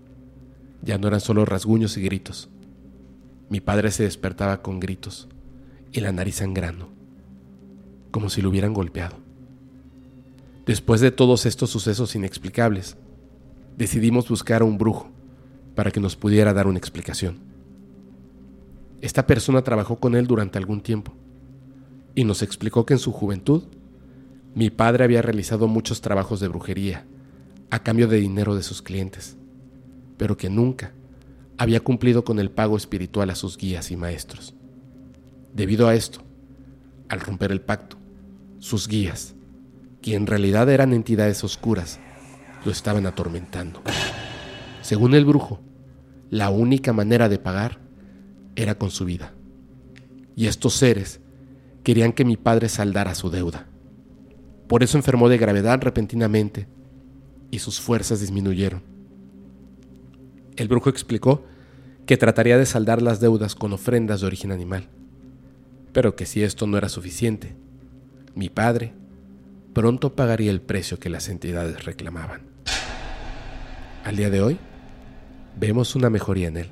[0.83, 2.47] ya no eran solo rasguños y gritos.
[3.49, 5.29] Mi padre se despertaba con gritos
[5.91, 6.89] y la nariz sangrando,
[8.11, 9.15] como si lo hubieran golpeado.
[10.67, 12.97] Después de todos estos sucesos inexplicables,
[13.79, 15.09] decidimos buscar a un brujo
[15.73, 17.50] para que nos pudiera dar una explicación.
[19.01, 21.11] Esta persona trabajó con él durante algún tiempo
[22.13, 23.63] y nos explicó que en su juventud
[24.53, 27.05] mi padre había realizado muchos trabajos de brujería
[27.71, 29.37] a cambio de dinero de sus clientes,
[30.17, 30.93] pero que nunca
[31.57, 34.53] había cumplido con el pago espiritual a sus guías y maestros.
[35.53, 36.21] Debido a esto,
[37.09, 37.97] al romper el pacto,
[38.59, 39.33] sus guías,
[40.01, 41.99] que en realidad eran entidades oscuras,
[42.65, 43.81] lo estaban atormentando.
[44.81, 45.59] Según el brujo,
[46.29, 47.80] la única manera de pagar
[48.61, 49.33] era con su vida.
[50.35, 51.19] Y estos seres
[51.83, 53.67] querían que mi padre saldara su deuda.
[54.67, 56.67] Por eso enfermó de gravedad repentinamente
[57.49, 58.81] y sus fuerzas disminuyeron.
[60.55, 61.43] El brujo explicó
[62.05, 64.87] que trataría de saldar las deudas con ofrendas de origen animal,
[65.91, 67.55] pero que si esto no era suficiente,
[68.35, 68.93] mi padre
[69.73, 72.41] pronto pagaría el precio que las entidades reclamaban.
[74.03, 74.57] Al día de hoy,
[75.59, 76.69] vemos una mejoría en él,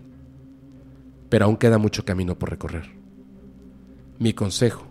[1.29, 2.89] pero aún queda mucho camino por recorrer.
[4.17, 4.85] Mi consejo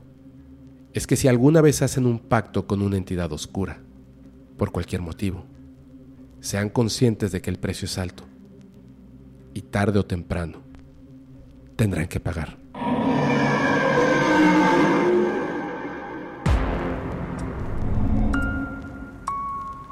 [0.92, 3.80] es que si alguna vez hacen un pacto con una entidad oscura,
[4.56, 5.44] por cualquier motivo,
[6.40, 8.24] sean conscientes de que el precio es alto
[9.54, 10.62] y tarde o temprano
[11.76, 12.58] tendrán que pagar.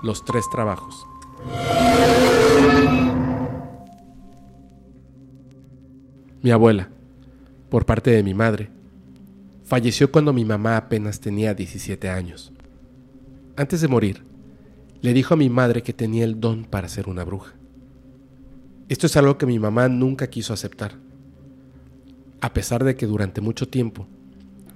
[0.02, 1.06] Los tres trabajos.
[6.46, 6.90] Mi abuela,
[7.70, 8.70] por parte de mi madre,
[9.64, 12.52] falleció cuando mi mamá apenas tenía 17 años.
[13.56, 14.22] Antes de morir,
[15.00, 17.54] le dijo a mi madre que tenía el don para ser una bruja.
[18.88, 20.92] Esto es algo que mi mamá nunca quiso aceptar,
[22.40, 24.06] a pesar de que durante mucho tiempo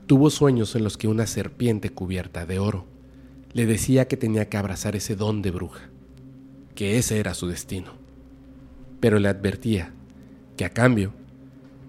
[0.06, 2.86] tuvo sueños en los que una serpiente cubierta de oro
[3.52, 5.88] le decía que tenía que abrazar ese don de bruja,
[6.74, 7.92] que ese era su destino,
[8.98, 9.92] pero le advertía
[10.56, 11.12] que a cambio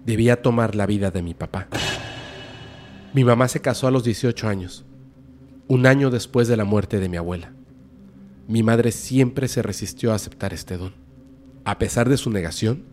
[0.04, 1.68] debía tomar la vida de mi papá.
[3.14, 4.84] Mi mamá se casó a los 18 años,
[5.68, 7.52] un año después de la muerte de mi abuela.
[8.48, 10.94] Mi madre siempre se resistió a aceptar este don.
[11.64, 12.84] A pesar de su negación,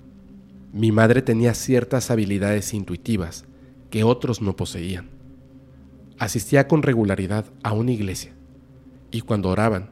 [0.71, 3.45] mi madre tenía ciertas habilidades intuitivas
[3.89, 5.09] que otros no poseían.
[6.19, 8.33] Asistía con regularidad a una iglesia
[9.11, 9.89] y cuando oraban,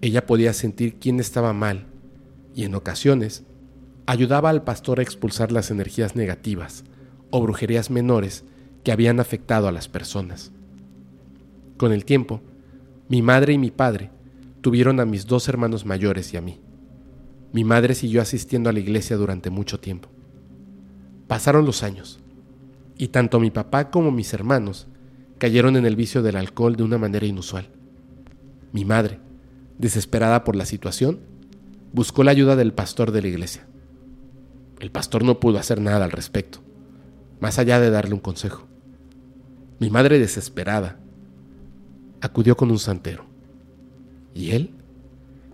[0.00, 1.86] ella podía sentir quién estaba mal
[2.54, 3.44] y en ocasiones
[4.06, 6.84] ayudaba al pastor a expulsar las energías negativas
[7.30, 8.44] o brujerías menores
[8.84, 10.52] que habían afectado a las personas.
[11.76, 12.40] Con el tiempo,
[13.08, 14.10] mi madre y mi padre
[14.60, 16.60] tuvieron a mis dos hermanos mayores y a mí.
[17.52, 20.08] Mi madre siguió asistiendo a la iglesia durante mucho tiempo.
[21.26, 22.20] Pasaron los años,
[22.96, 24.86] y tanto mi papá como mis hermanos
[25.38, 27.68] cayeron en el vicio del alcohol de una manera inusual.
[28.72, 29.18] Mi madre,
[29.78, 31.20] desesperada por la situación,
[31.92, 33.66] buscó la ayuda del pastor de la iglesia.
[34.82, 36.58] El pastor no pudo hacer nada al respecto,
[37.38, 38.66] más allá de darle un consejo.
[39.78, 40.98] Mi madre, desesperada,
[42.20, 43.24] acudió con un santero.
[44.34, 44.70] Y él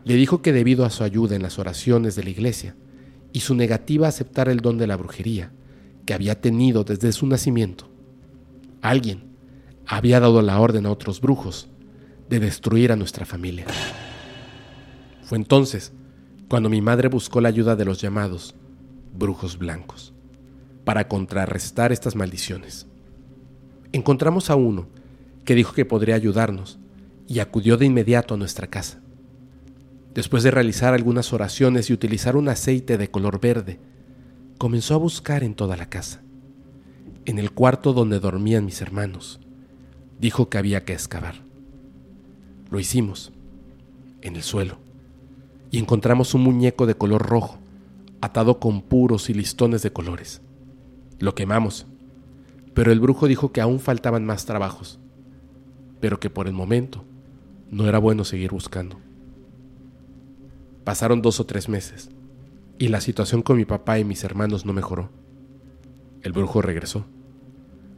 [0.07, 2.75] le dijo que debido a su ayuda en las oraciones de la iglesia
[3.35, 5.53] y su negativa a aceptar el don de la brujería
[6.07, 7.91] que había tenido desde su nacimiento,
[8.81, 9.25] alguien
[9.87, 11.69] había dado la orden a otros brujos
[12.31, 13.66] de destruir a nuestra familia.
[15.22, 15.93] Fue entonces
[16.49, 18.55] cuando mi madre buscó la ayuda de los llamados
[19.19, 20.14] brujos blancos,
[20.85, 22.87] para contrarrestar estas maldiciones.
[23.93, 24.87] Encontramos a uno
[25.45, 26.79] que dijo que podría ayudarnos
[27.27, 29.01] y acudió de inmediato a nuestra casa.
[30.14, 33.79] Después de realizar algunas oraciones y utilizar un aceite de color verde,
[34.57, 36.23] comenzó a buscar en toda la casa.
[37.25, 39.41] En el cuarto donde dormían mis hermanos,
[40.19, 41.37] dijo que había que excavar.
[42.71, 43.33] Lo hicimos,
[44.23, 44.79] en el suelo,
[45.71, 47.58] y encontramos un muñeco de color rojo
[48.21, 50.43] atado con puros y listones de colores.
[51.19, 51.87] Lo quemamos,
[52.75, 54.99] pero el brujo dijo que aún faltaban más trabajos,
[56.01, 57.05] pero que por el momento
[57.71, 58.99] no era bueno seguir buscando.
[60.85, 62.11] Pasaron dos o tres meses
[62.79, 65.11] y la situación con mi papá y mis hermanos no mejoró.
[66.23, 67.05] El brujo regresó,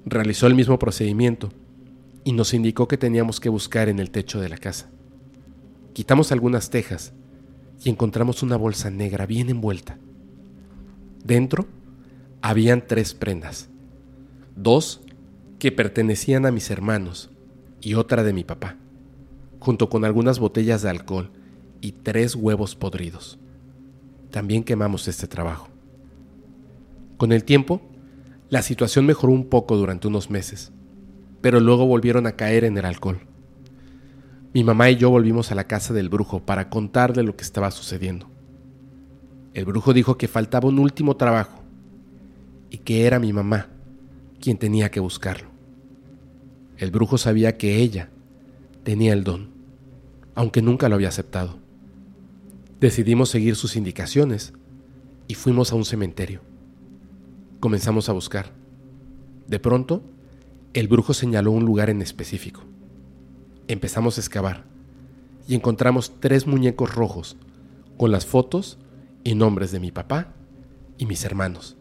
[0.05, 1.51] realizó el mismo procedimiento
[2.25, 4.91] y nos indicó que teníamos que buscar en el techo de la casa.
[5.93, 7.12] Quitamos algunas tejas
[7.83, 9.99] y encontramos una bolsa negra bien envuelta.
[11.25, 11.66] Dentro
[12.43, 13.68] habían tres prendas,
[14.57, 15.03] dos
[15.59, 17.31] que pertenecían a mis hermanos
[17.81, 18.77] y otra de mi papá,
[19.59, 21.31] junto con algunas botellas de alcohol
[21.81, 23.39] y tres huevos podridos.
[24.31, 25.68] También quemamos este trabajo.
[27.18, 27.83] Con el tiempo,
[28.49, 30.73] la situación mejoró un poco durante unos meses,
[31.43, 33.21] pero luego volvieron a caer en el alcohol.
[34.53, 37.71] Mi mamá y yo volvimos a la casa del brujo para contarle lo que estaba
[37.71, 38.29] sucediendo.
[39.53, 41.61] El brujo dijo que faltaba un último trabajo
[42.70, 43.68] y que era mi mamá
[44.40, 45.48] quien tenía que buscarlo.
[46.78, 48.09] El brujo sabía que ella
[48.84, 49.51] tenía el don,
[50.34, 51.59] aunque nunca lo había aceptado.
[52.80, 54.55] Decidimos seguir sus indicaciones
[55.28, 56.40] y fuimos a un cementerio.
[57.59, 58.53] Comenzamos a buscar.
[59.46, 60.03] De pronto,
[60.72, 62.62] el brujo señaló un lugar en específico.
[63.68, 64.64] Empezamos a excavar
[65.46, 67.36] y encontramos tres muñecos rojos
[67.98, 68.78] con las fotos
[69.25, 70.33] y nombres de mi papá
[70.99, 71.77] y mis hermanos,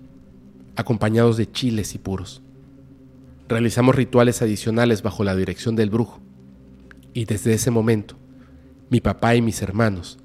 [0.75, 2.41] acompañados de chiles y puros.
[3.47, 6.19] Realizamos rituales adicionales bajo la dirección del brujo
[7.13, 8.15] y desde ese momento
[8.89, 10.19] mi papá y mis hermanos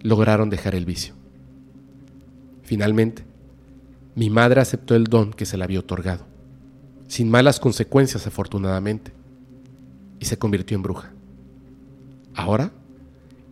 [0.00, 1.14] lograron dejar el vicio.
[2.62, 3.24] Finalmente,
[4.14, 6.34] mi madre aceptó el don que se le había otorgado
[7.08, 9.12] sin malas consecuencias afortunadamente,
[10.18, 11.12] y se convirtió en bruja.
[12.34, 12.72] Ahora,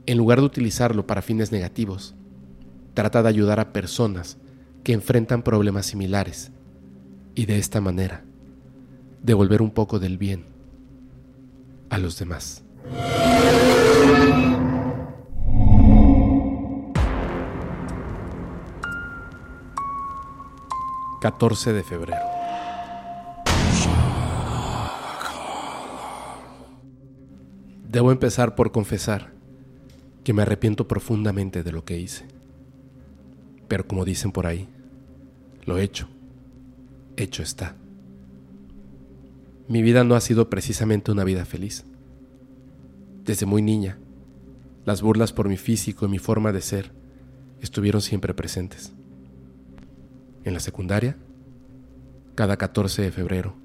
[0.07, 2.14] en lugar de utilizarlo para fines negativos,
[2.95, 4.38] trata de ayudar a personas
[4.84, 6.53] que enfrentan problemas similares
[7.34, 8.24] y de esta manera
[9.22, 10.45] devolver un poco del bien
[11.90, 12.64] a los demás.
[21.20, 22.18] ...14 de febrero...
[27.88, 29.32] Debo empezar por confesar
[30.24, 32.26] que me arrepiento profundamente de lo que hice.
[33.72, 34.68] Pero como dicen por ahí,
[35.64, 36.06] lo hecho,
[37.16, 37.74] hecho está.
[39.66, 41.86] Mi vida no ha sido precisamente una vida feliz.
[43.24, 43.96] Desde muy niña,
[44.84, 46.92] las burlas por mi físico y mi forma de ser
[47.62, 48.92] estuvieron siempre presentes.
[50.44, 51.16] En la secundaria,
[52.34, 53.56] cada 14 de febrero,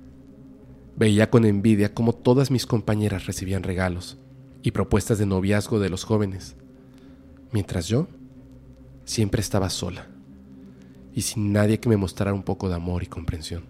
[0.96, 4.18] Veía con envidia cómo todas mis compañeras recibían regalos
[4.64, 6.56] y propuestas de noviazgo de los jóvenes,
[7.52, 8.08] mientras yo
[9.08, 10.08] siempre estaba sola
[11.16, 13.64] y sin nadie que me mostrara un poco de amor y comprensión.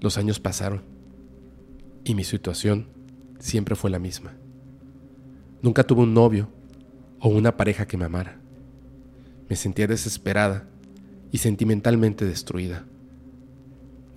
[0.00, 0.82] Los años pasaron
[2.02, 2.88] y mi situación
[3.38, 4.32] siempre fue la misma.
[5.62, 6.48] Nunca tuve un novio
[7.20, 8.40] o una pareja que me amara.
[9.48, 10.68] Me sentía desesperada
[11.30, 12.84] y sentimentalmente destruida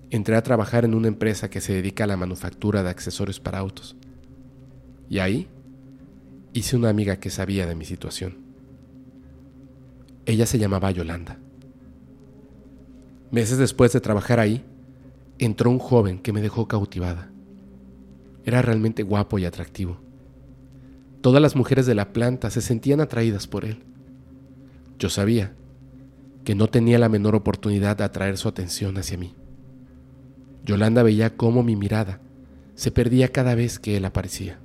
[0.10, 3.60] entré a trabajar en una empresa que se dedica a la manufactura de accesorios para
[3.60, 3.96] autos.
[5.10, 5.48] Y ahí
[6.54, 8.49] hice una amiga que sabía de mi situación.
[10.30, 11.40] Ella se llamaba Yolanda.
[13.32, 14.64] Meses después de trabajar ahí,
[15.40, 17.32] entró un joven que me dejó cautivada.
[18.46, 19.98] Era realmente guapo y atractivo.
[21.22, 23.82] Todas las mujeres de la planta se sentían atraídas por él.
[25.00, 25.56] Yo sabía
[26.44, 29.34] que no tenía la menor oportunidad de atraer su atención hacia mí.
[30.64, 32.22] Yolanda veía cómo mi mirada
[32.76, 34.60] se perdía cada vez que él aparecía.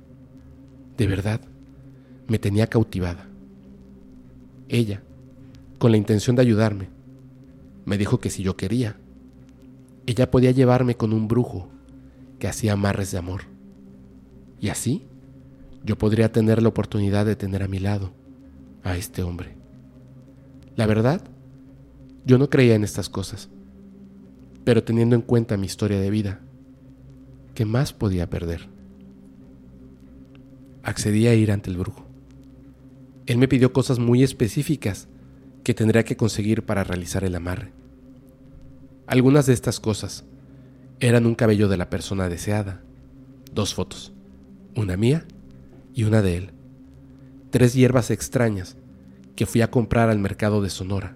[0.95, 1.41] De verdad,
[2.27, 3.27] me tenía cautivada.
[4.69, 5.01] Ella,
[5.77, 6.89] con la intención de ayudarme,
[7.85, 8.97] me dijo que si yo quería,
[10.05, 11.69] ella podía llevarme con un brujo
[12.39, 13.41] que hacía amarres de amor.
[14.59, 15.03] Y así
[15.83, 18.11] yo podría tener la oportunidad de tener a mi lado
[18.83, 19.55] a este hombre.
[20.75, 21.21] La verdad,
[22.25, 23.49] yo no creía en estas cosas.
[24.63, 26.41] Pero teniendo en cuenta mi historia de vida,
[27.53, 28.67] ¿qué más podía perder?
[30.81, 32.05] Accedí a ir ante el brujo.
[33.27, 35.07] Él me pidió cosas muy específicas
[35.65, 37.71] que tendría que conseguir para realizar el amarre.
[39.07, 40.23] Algunas de estas cosas
[40.99, 42.83] eran un cabello de la persona deseada,
[43.51, 44.13] dos fotos,
[44.75, 45.25] una mía
[45.95, 46.51] y una de él,
[47.49, 48.77] tres hierbas extrañas
[49.35, 51.15] que fui a comprar al mercado de Sonora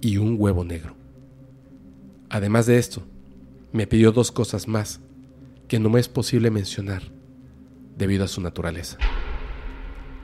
[0.00, 0.96] y un huevo negro.
[2.30, 3.02] Además de esto,
[3.70, 5.00] me pidió dos cosas más
[5.68, 7.02] que no me es posible mencionar
[7.98, 8.96] debido a su naturaleza.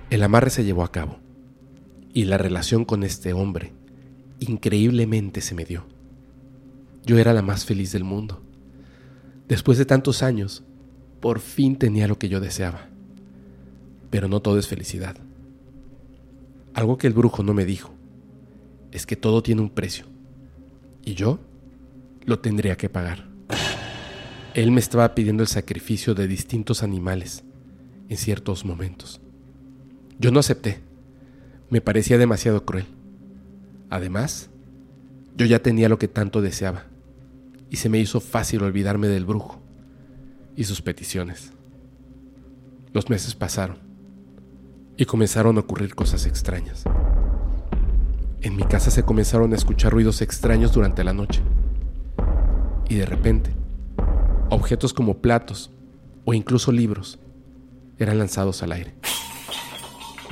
[0.08, 1.21] El amarre se llevó a cabo
[2.12, 3.72] y la relación con este hombre
[4.38, 5.86] increíblemente se me dio.
[7.04, 8.42] Yo era la más feliz del mundo.
[9.48, 10.62] Después de tantos años,
[11.20, 12.88] por fin tenía lo que yo deseaba.
[14.10, 15.16] Pero no todo es felicidad.
[16.74, 17.94] Algo que el brujo no me dijo
[18.90, 20.06] es que todo tiene un precio.
[21.04, 21.40] Y yo
[22.24, 23.28] lo tendría que pagar.
[24.54, 27.42] Él me estaba pidiendo el sacrificio de distintos animales
[28.08, 29.20] en ciertos momentos.
[30.18, 30.91] Yo no acepté.
[31.72, 32.84] Me parecía demasiado cruel.
[33.88, 34.50] Además,
[35.38, 36.84] yo ya tenía lo que tanto deseaba,
[37.70, 39.58] y se me hizo fácil olvidarme del brujo
[40.54, 41.54] y sus peticiones.
[42.92, 43.78] Los meses pasaron
[44.98, 46.84] y comenzaron a ocurrir cosas extrañas.
[48.42, 51.40] En mi casa se comenzaron a escuchar ruidos extraños durante la noche.
[52.86, 53.50] Y de repente,
[54.50, 55.70] objetos como platos
[56.26, 57.18] o incluso libros
[57.98, 58.92] eran lanzados al aire.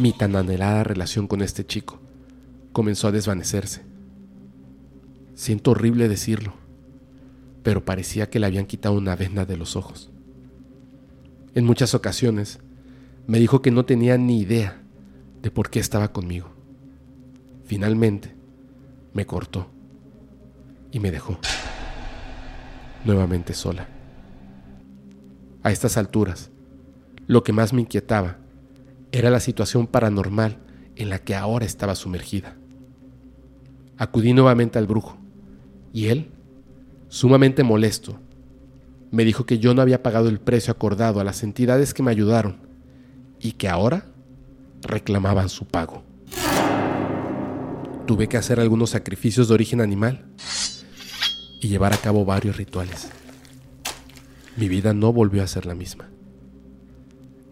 [0.00, 2.00] Mi tan anhelada relación con este chico
[2.72, 3.82] comenzó a desvanecerse.
[5.34, 6.54] Siento horrible decirlo,
[7.62, 10.10] pero parecía que le habían quitado una venda de los ojos.
[11.54, 12.60] En muchas ocasiones
[13.26, 14.80] me dijo que no tenía ni idea
[15.42, 16.48] de por qué estaba conmigo.
[17.66, 18.34] Finalmente,
[19.12, 19.66] me cortó
[20.92, 21.38] y me dejó,
[23.04, 23.86] nuevamente sola.
[25.62, 26.48] A estas alturas,
[27.26, 28.39] lo que más me inquietaba
[29.12, 30.58] era la situación paranormal
[30.96, 32.56] en la que ahora estaba sumergida.
[33.96, 35.18] Acudí nuevamente al brujo
[35.92, 36.30] y él,
[37.08, 38.18] sumamente molesto,
[39.10, 42.10] me dijo que yo no había pagado el precio acordado a las entidades que me
[42.10, 42.58] ayudaron
[43.40, 44.06] y que ahora
[44.82, 46.04] reclamaban su pago
[48.10, 50.24] tuve que hacer algunos sacrificios de origen animal
[51.60, 53.08] y llevar a cabo varios rituales.
[54.56, 56.10] Mi vida no volvió a ser la misma.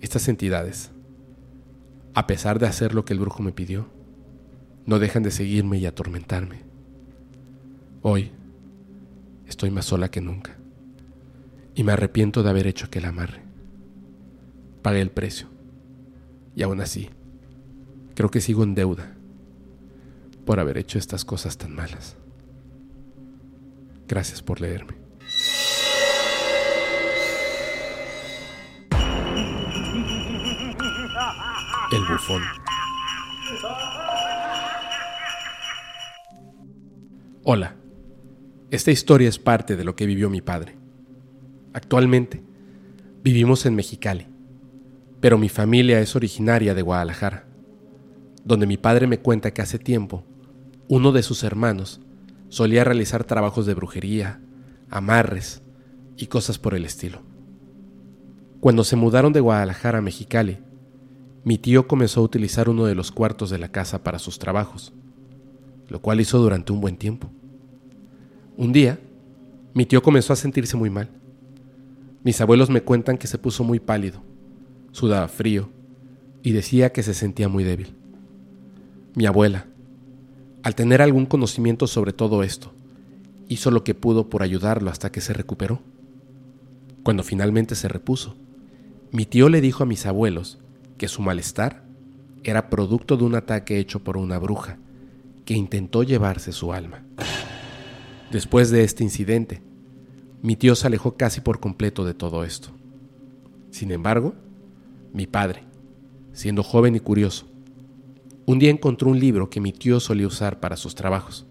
[0.01, 0.91] Estas entidades,
[2.15, 3.89] a pesar de hacer lo que el brujo me pidió,
[4.87, 6.63] no dejan de seguirme y atormentarme.
[8.03, 8.33] Hoy
[9.47, 10.57] estoy más sola que nunca
[11.75, 13.43] y me arrepiento de haber hecho aquel amarre.
[14.83, 15.49] Pagué el precio
[16.57, 17.11] y aún así
[18.15, 19.15] creo que sigo en deuda
[20.45, 22.17] por haber hecho estas cosas tan malas.
[24.09, 25.08] Gracias por leerme.
[31.91, 32.43] El bufón.
[37.45, 37.77] Hola,
[38.71, 40.77] esta historia es parte de lo que vivió mi padre.
[41.73, 42.43] Actualmente
[43.23, 44.27] vivimos en Mexicali,
[45.21, 47.47] pero mi familia es originaria de Guadalajara,
[48.45, 50.25] donde mi padre me cuenta que hace tiempo
[50.89, 52.03] uno de sus hermanos
[52.51, 54.43] solía realizar trabajos de brujería,
[54.91, 55.63] amarres
[56.19, 57.23] y cosas por el estilo.
[58.61, 60.59] Cuando se mudaron de Guadalajara a Mexicali,
[61.45, 64.93] mi tío comenzó a utilizar uno de los cuartos de la casa para sus trabajos,
[65.89, 67.31] lo cual hizo durante un buen tiempo.
[68.57, 68.99] Un día,
[69.75, 71.09] mi tío comenzó a sentirse muy mal.
[72.25, 74.21] Mis abuelos me cuentan que se puso muy pálido,
[74.93, 75.69] sudaba frío
[76.43, 77.95] y decía que se sentía muy débil.
[79.15, 79.67] Mi abuela,
[80.63, 82.73] al tener algún conocimiento sobre todo esto,
[83.49, 85.81] hizo lo que pudo por ayudarlo hasta que se recuperó.
[87.03, 88.37] Cuando finalmente se repuso,
[89.13, 90.59] mi tío le dijo a mis abuelos
[90.99, 91.85] que su malestar
[92.45, 94.79] era producto de un ataque hecho por una bruja
[95.45, 97.03] que intentó llevarse su alma.
[98.31, 99.63] Después de este incidente,
[100.43, 102.69] mi tío se alejó casi por completo de todo esto.
[103.71, 104.35] Sin embargo,
[105.13, 105.65] mi padre,
[106.33, 107.47] siendo joven y curioso,
[108.45, 111.47] un día encontró un libro que mi tío solía usar para sus trabajos.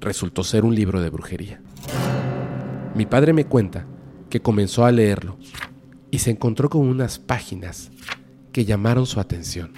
[0.00, 1.60] Resultó ser un libro de brujería.
[2.94, 3.86] Mi padre me cuenta
[4.30, 5.36] que comenzó a leerlo
[6.10, 7.90] y se encontró con unas páginas
[8.54, 9.72] que llamaron su atención.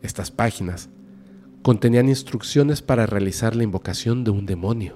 [0.00, 0.88] Estas páginas
[1.62, 4.94] contenían instrucciones para realizar la invocación de un demonio.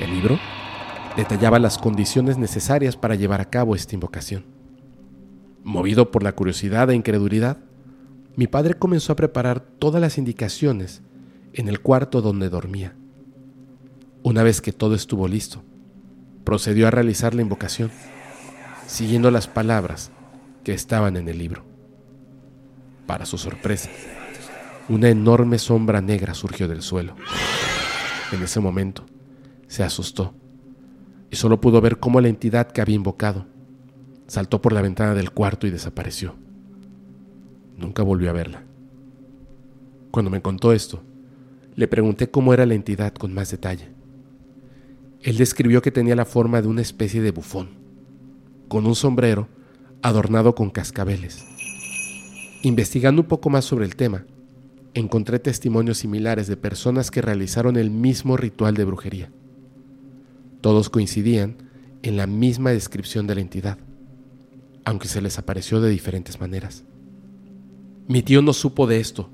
[0.00, 0.36] El libro
[1.16, 4.46] detallaba las condiciones necesarias para llevar a cabo esta invocación.
[5.62, 7.58] Movido por la curiosidad e incredulidad,
[8.34, 11.02] mi padre comenzó a preparar todas las indicaciones
[11.52, 12.96] en el cuarto donde dormía.
[14.24, 15.62] Una vez que todo estuvo listo,
[16.42, 17.92] procedió a realizar la invocación,
[18.88, 20.10] siguiendo las palabras
[20.64, 21.64] que estaban en el libro.
[23.06, 23.90] Para su sorpresa,
[24.88, 27.14] una enorme sombra negra surgió del suelo.
[28.32, 29.04] En ese momento,
[29.66, 30.34] se asustó
[31.30, 33.46] y solo pudo ver cómo la entidad que había invocado
[34.26, 36.34] saltó por la ventana del cuarto y desapareció.
[37.76, 38.64] Nunca volvió a verla.
[40.10, 41.02] Cuando me contó esto,
[41.76, 43.88] le pregunté cómo era la entidad con más detalle.
[45.22, 47.70] Él describió que tenía la forma de una especie de bufón,
[48.68, 49.48] con un sombrero
[50.02, 51.44] adornado con cascabeles.
[52.62, 54.24] Investigando un poco más sobre el tema,
[54.94, 59.30] encontré testimonios similares de personas que realizaron el mismo ritual de brujería.
[60.60, 61.56] Todos coincidían
[62.02, 63.78] en la misma descripción de la entidad,
[64.84, 66.84] aunque se les apareció de diferentes maneras.
[68.08, 69.30] Mi tío no supo de esto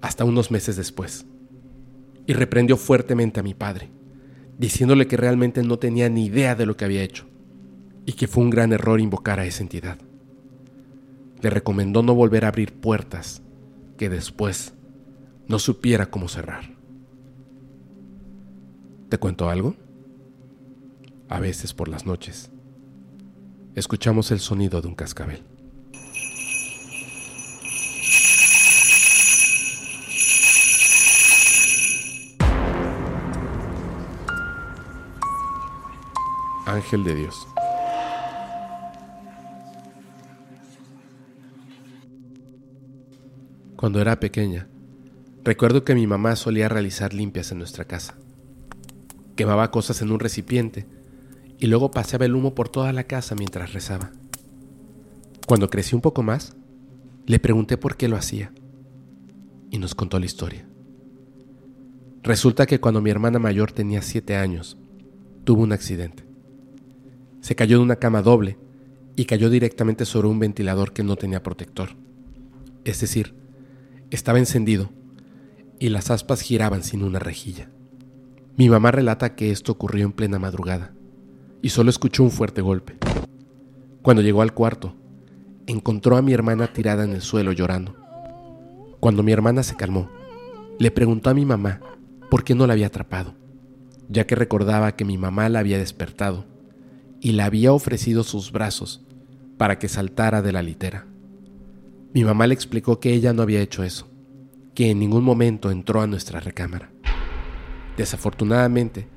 [0.00, 1.26] hasta unos meses después
[2.26, 3.90] y reprendió fuertemente a mi padre,
[4.58, 7.26] diciéndole que realmente no tenía ni idea de lo que había hecho
[8.06, 9.98] y que fue un gran error invocar a esa entidad.
[11.40, 13.42] Le recomendó no volver a abrir puertas
[13.96, 14.74] que después
[15.46, 16.70] no supiera cómo cerrar.
[19.08, 19.76] ¿Te cuento algo?
[21.28, 22.50] A veces por las noches
[23.74, 25.42] escuchamos el sonido de un cascabel.
[36.66, 37.46] Ángel de Dios.
[43.84, 44.66] Cuando era pequeña,
[45.44, 48.16] recuerdo que mi mamá solía realizar limpias en nuestra casa.
[49.36, 50.86] Quemaba cosas en un recipiente
[51.58, 54.10] y luego paseaba el humo por toda la casa mientras rezaba.
[55.46, 56.56] Cuando crecí un poco más,
[57.26, 58.52] le pregunté por qué lo hacía
[59.70, 60.66] y nos contó la historia.
[62.22, 64.78] Resulta que cuando mi hermana mayor tenía siete años,
[65.44, 66.24] tuvo un accidente.
[67.42, 68.56] Se cayó de una cama doble
[69.14, 71.90] y cayó directamente sobre un ventilador que no tenía protector.
[72.86, 73.43] Es decir,
[74.10, 74.90] estaba encendido
[75.78, 77.70] y las aspas giraban sin una rejilla.
[78.56, 80.94] Mi mamá relata que esto ocurrió en plena madrugada
[81.62, 82.96] y solo escuchó un fuerte golpe.
[84.02, 84.94] Cuando llegó al cuarto,
[85.66, 87.96] encontró a mi hermana tirada en el suelo llorando.
[89.00, 90.10] Cuando mi hermana se calmó,
[90.78, 91.80] le preguntó a mi mamá
[92.30, 93.34] por qué no la había atrapado,
[94.08, 96.44] ya que recordaba que mi mamá la había despertado
[97.20, 99.04] y le había ofrecido sus brazos
[99.56, 101.06] para que saltara de la litera.
[102.14, 104.08] Mi mamá le explicó que ella no había hecho eso,
[104.74, 106.90] que en ningún momento entró a nuestra recámara.
[107.96, 109.08] Desafortunadamente,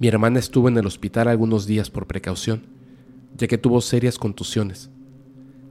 [0.00, 2.66] mi hermana estuvo en el hospital algunos días por precaución,
[3.36, 4.90] ya que tuvo serias contusiones,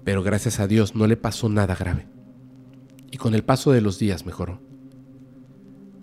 [0.05, 2.07] pero gracias a Dios no le pasó nada grave.
[3.11, 4.61] Y con el paso de los días mejoró.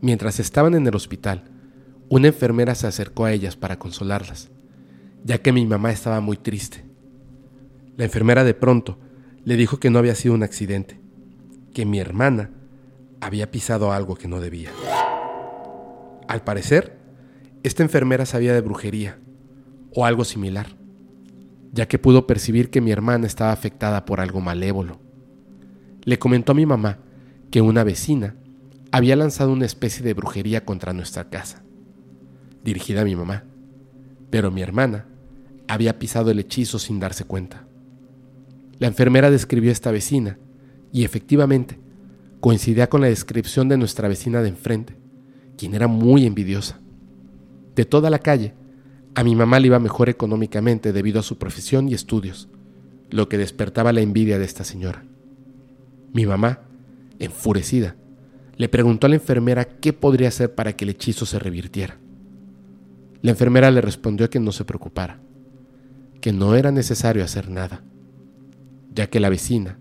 [0.03, 1.45] Mientras estaban en el hospital,
[2.11, 4.51] una enfermera se acercó a ellas para consolarlas
[5.25, 6.85] ya que mi mamá estaba muy triste.
[7.97, 8.99] La enfermera de pronto
[9.45, 10.99] le dijo que no había sido un accidente,
[11.73, 12.51] que mi hermana
[13.21, 14.71] había pisado algo que no debía.
[16.29, 16.99] Al parecer,
[17.63, 19.19] esta enfermera sabía de brujería
[19.95, 20.77] o algo similar,
[21.73, 25.01] ya que pudo percibir que mi hermana estaba afectada por algo malévolo.
[26.03, 26.99] Le comentó a mi mamá
[27.51, 28.37] que una vecina
[28.93, 31.63] había lanzado una especie de brujería contra nuestra casa,
[32.63, 33.45] dirigida a mi mamá,
[34.31, 35.07] pero mi hermana
[35.69, 37.67] había pisado el hechizo sin darse cuenta.
[38.85, 40.37] La enfermera describió a esta vecina
[40.93, 41.78] y efectivamente
[42.41, 44.95] coincidía con la descripción de nuestra vecina de enfrente,
[45.57, 46.80] quien era muy envidiosa.
[47.74, 48.53] De toda la calle,
[49.14, 52.51] a mi mamá le iba mejor económicamente debido a su profesión y estudios,
[53.09, 55.03] lo que despertaba la envidia de esta señora.
[56.12, 56.61] Mi mamá,
[57.18, 57.97] enfurecida,
[58.59, 61.97] le preguntó a la enfermera qué podría hacer para que el hechizo se revirtiera.
[63.22, 65.20] La enfermera le respondió que no se preocupara,
[66.20, 67.82] que no era necesario hacer nada,
[68.95, 69.79] ya que la vecina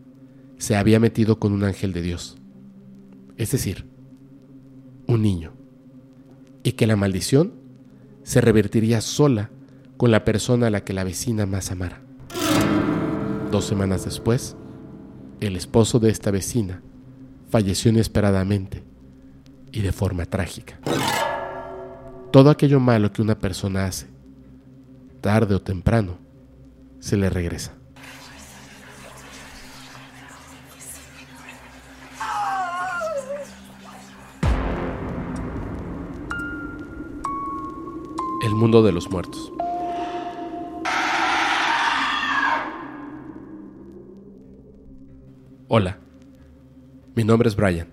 [0.57, 2.37] se había metido con un ángel de Dios,
[3.37, 3.85] es decir,
[5.07, 5.53] un niño,
[6.63, 7.53] y que la maldición
[8.23, 9.49] se revertiría sola
[9.97, 12.01] con la persona a la que la vecina más amara.
[13.51, 14.55] Dos semanas después,
[15.39, 16.81] el esposo de esta vecina
[17.49, 18.83] falleció inesperadamente
[19.71, 20.79] y de forma trágica.
[22.31, 24.07] Todo aquello malo que una persona hace,
[25.21, 26.17] tarde o temprano,
[26.99, 27.75] se le regresa.
[38.43, 39.53] El mundo de los muertos.
[45.69, 45.97] Hola,
[47.15, 47.87] mi nombre es Brian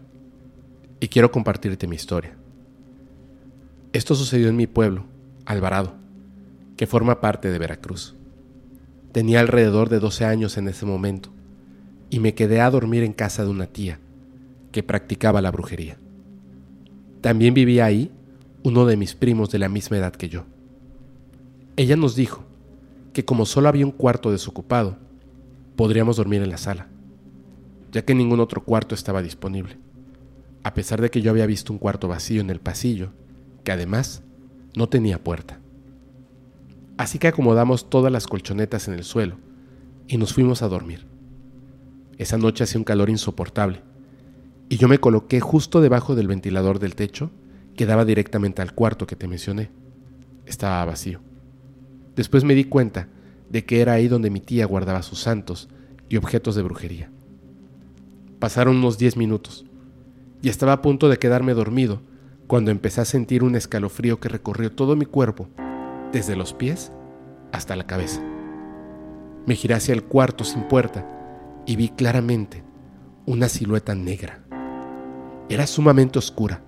[0.99, 2.35] y quiero compartirte mi historia.
[3.93, 5.05] Esto sucedió en mi pueblo,
[5.47, 5.95] Alvarado,
[6.77, 8.17] que forma parte de Veracruz.
[9.13, 11.31] Tenía alrededor de 12 años en ese momento
[12.11, 14.01] y me quedé a dormir en casa de una tía
[14.73, 15.97] que practicaba la brujería.
[17.21, 18.11] También vivía ahí
[18.63, 20.45] uno de mis primos de la misma edad que yo.
[21.77, 22.45] Ella nos dijo
[23.13, 24.99] que como solo había un cuarto desocupado,
[25.77, 26.89] podríamos dormir en la sala,
[27.91, 29.79] ya que ningún otro cuarto estaba disponible,
[30.63, 33.13] a pesar de que yo había visto un cuarto vacío en el pasillo,
[33.65, 34.23] que además
[34.77, 35.59] no tenía puerta.
[36.99, 39.37] Así que acomodamos todas las colchonetas en el suelo
[40.07, 41.07] y nos fuimos a dormir.
[42.19, 43.81] Esa noche hacía un calor insoportable
[44.69, 47.31] y yo me coloqué justo debajo del ventilador del techo
[47.77, 49.71] que daba directamente al cuarto que te mencioné.
[50.47, 51.21] Estaba vacío.
[52.17, 53.09] Después me di cuenta
[53.49, 55.69] de que era ahí donde mi tía guardaba sus santos
[56.09, 57.11] y objetos de brujería.
[58.39, 59.67] Pasaron unos diez minutos
[60.43, 62.01] y estaba a punto de quedarme dormido
[62.47, 65.49] cuando empecé a sentir un escalofrío que recorrió todo mi cuerpo,
[66.13, 66.91] desde los pies
[67.53, 68.21] hasta la cabeza.
[69.47, 71.07] Me giré hacia el cuarto sin puerta
[71.67, 72.65] y vi claramente
[73.27, 74.41] una silueta negra.
[75.49, 76.63] Era sumamente oscura.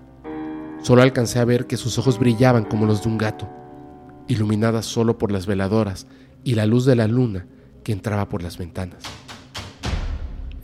[0.83, 3.49] Solo alcancé a ver que sus ojos brillaban como los de un gato,
[4.27, 6.07] iluminadas solo por las veladoras
[6.43, 7.47] y la luz de la luna
[7.85, 9.01] que entraba por las ventanas.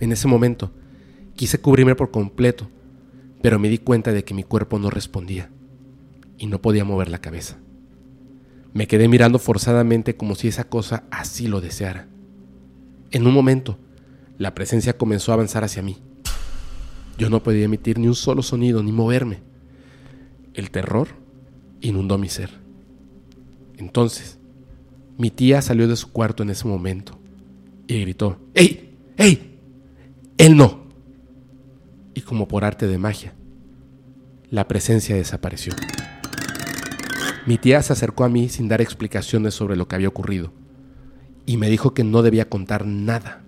[0.01, 0.71] En ese momento,
[1.37, 2.69] quise cubrirme por completo,
[3.41, 5.49] pero me di cuenta de que mi cuerpo no respondía
[6.37, 7.57] y no podía mover la cabeza.
[8.73, 12.09] Me quedé mirando forzadamente como si esa cosa así lo deseara.
[13.11, 13.79] En un momento,
[14.37, 15.97] la presencia comenzó a avanzar hacia mí.
[17.17, 19.48] Yo no podía emitir ni un solo sonido ni moverme.
[20.59, 21.07] El terror
[21.79, 22.49] inundó mi ser.
[23.77, 24.39] Entonces,
[25.17, 27.17] mi tía salió de su cuarto en ese momento
[27.87, 28.97] y gritó, ¡Ey!
[29.15, 29.57] ¡Ey!
[30.37, 30.83] Él no.
[32.13, 33.35] Y como por arte de magia,
[34.49, 35.71] la presencia desapareció.
[37.45, 40.51] Mi tía se acercó a mí sin dar explicaciones sobre lo que había ocurrido
[41.45, 43.43] y me dijo que no debía contar nada,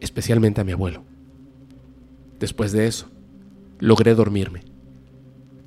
[0.00, 1.04] especialmente a mi abuelo.
[2.40, 3.10] Después de eso,
[3.80, 4.71] logré dormirme.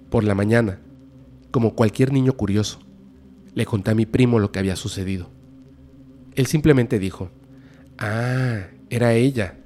[0.10, 0.80] Por la mañana,
[1.52, 2.80] como cualquier niño curioso,
[3.54, 5.30] le conté a mi primo lo que había sucedido.
[6.36, 7.30] Él simplemente dijo,
[7.98, 9.58] Ah, era ella.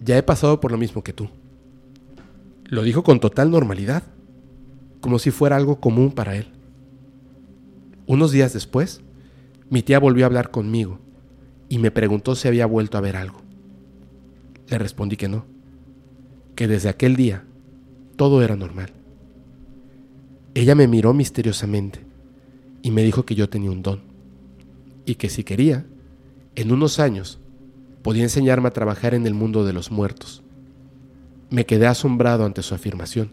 [0.00, 1.30] Ya he pasado por lo mismo que tú.
[2.64, 4.02] Lo dijo con total normalidad,
[5.00, 6.48] como si fuera algo común para él.
[8.06, 9.00] Unos días después,
[9.70, 10.98] mi tía volvió a hablar conmigo
[11.68, 13.40] y me preguntó si había vuelto a ver algo.
[14.68, 15.46] Le respondí que no,
[16.54, 17.44] que desde aquel día
[18.16, 18.92] todo era normal.
[20.54, 22.00] Ella me miró misteriosamente
[22.82, 24.02] y me dijo que yo tenía un don
[25.04, 25.84] y que si quería,
[26.54, 27.40] en unos años
[28.02, 30.42] podía enseñarme a trabajar en el mundo de los muertos.
[31.50, 33.32] Me quedé asombrado ante su afirmación.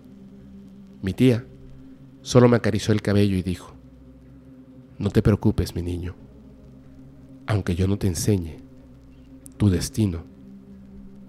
[1.01, 1.45] Mi tía
[2.21, 3.73] solo me acarició el cabello y dijo,
[4.97, 6.15] no te preocupes, mi niño.
[7.47, 8.57] Aunque yo no te enseñe,
[9.57, 10.23] tu destino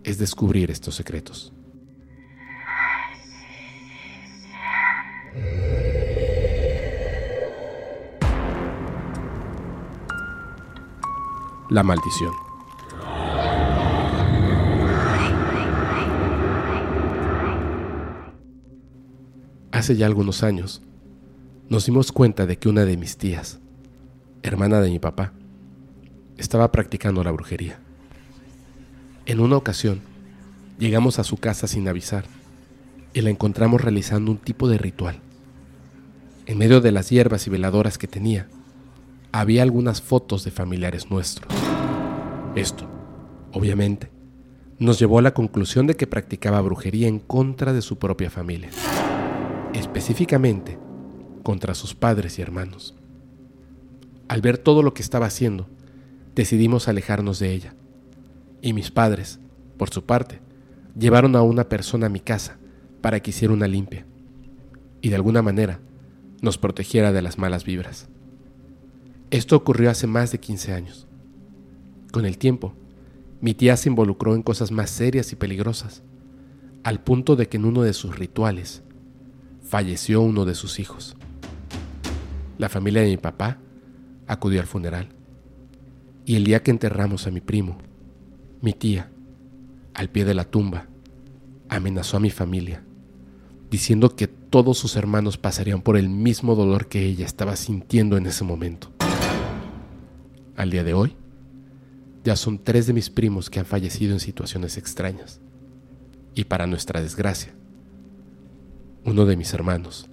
[0.04, 1.52] es descubrir estos secretos.
[11.72, 12.34] La maldición.
[19.70, 20.82] Hace ya algunos años,
[21.70, 23.58] nos dimos cuenta de que una de mis tías,
[24.42, 25.32] hermana de mi papá,
[26.36, 27.78] estaba practicando la brujería.
[29.24, 30.02] En una ocasión,
[30.78, 32.26] llegamos a su casa sin avisar
[33.14, 35.20] y la encontramos realizando un tipo de ritual.
[36.44, 38.46] En medio de las hierbas y veladoras que tenía,
[39.32, 41.61] había algunas fotos de familiares nuestros.
[42.54, 42.86] Esto,
[43.52, 44.10] obviamente,
[44.78, 48.68] nos llevó a la conclusión de que practicaba brujería en contra de su propia familia,
[49.72, 50.78] específicamente
[51.42, 52.94] contra sus padres y hermanos.
[54.28, 55.66] Al ver todo lo que estaba haciendo,
[56.34, 57.74] decidimos alejarnos de ella.
[58.60, 59.40] Y mis padres,
[59.78, 60.40] por su parte,
[60.98, 62.58] llevaron a una persona a mi casa
[63.00, 64.04] para que hiciera una limpia
[65.00, 65.80] y de alguna manera
[66.42, 68.08] nos protegiera de las malas vibras.
[69.30, 71.08] Esto ocurrió hace más de 15 años.
[72.12, 72.74] Con el tiempo,
[73.40, 76.02] mi tía se involucró en cosas más serias y peligrosas,
[76.84, 78.82] al punto de que en uno de sus rituales
[79.62, 81.16] falleció uno de sus hijos.
[82.58, 83.58] La familia de mi papá
[84.26, 85.08] acudió al funeral.
[86.26, 87.78] Y el día que enterramos a mi primo,
[88.60, 89.10] mi tía,
[89.94, 90.88] al pie de la tumba,
[91.70, 92.84] amenazó a mi familia,
[93.70, 98.26] diciendo que todos sus hermanos pasarían por el mismo dolor que ella estaba sintiendo en
[98.26, 98.92] ese momento.
[100.56, 101.16] Al día de hoy,
[102.24, 105.40] ya son tres de mis primos que han fallecido en situaciones extrañas.
[106.34, 107.52] Y para nuestra desgracia,
[109.04, 110.08] uno de mis hermanos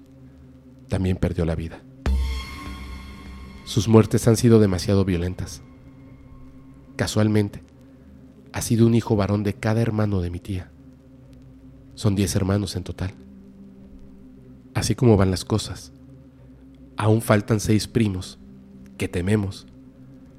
[0.88, 1.82] también perdió la vida.
[3.64, 5.62] Sus muertes han sido demasiado violentas.
[6.96, 7.62] Casualmente,
[8.52, 10.72] ha sido un hijo varón de cada hermano de mi tía.
[11.94, 13.14] Son diez hermanos en total.
[14.74, 15.94] Así como van las cosas,
[16.98, 18.40] aún faltan seis primos
[18.98, 19.68] que tememos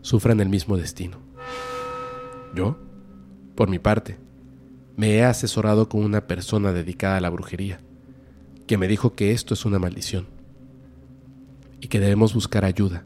[0.03, 1.30] sufran el mismo destino.
[2.55, 2.77] Yo,
[3.55, 4.19] por mi parte,
[4.97, 7.81] me he asesorado con una persona dedicada a la brujería,
[8.67, 10.27] que me dijo que esto es una maldición
[11.81, 13.05] y que debemos buscar ayuda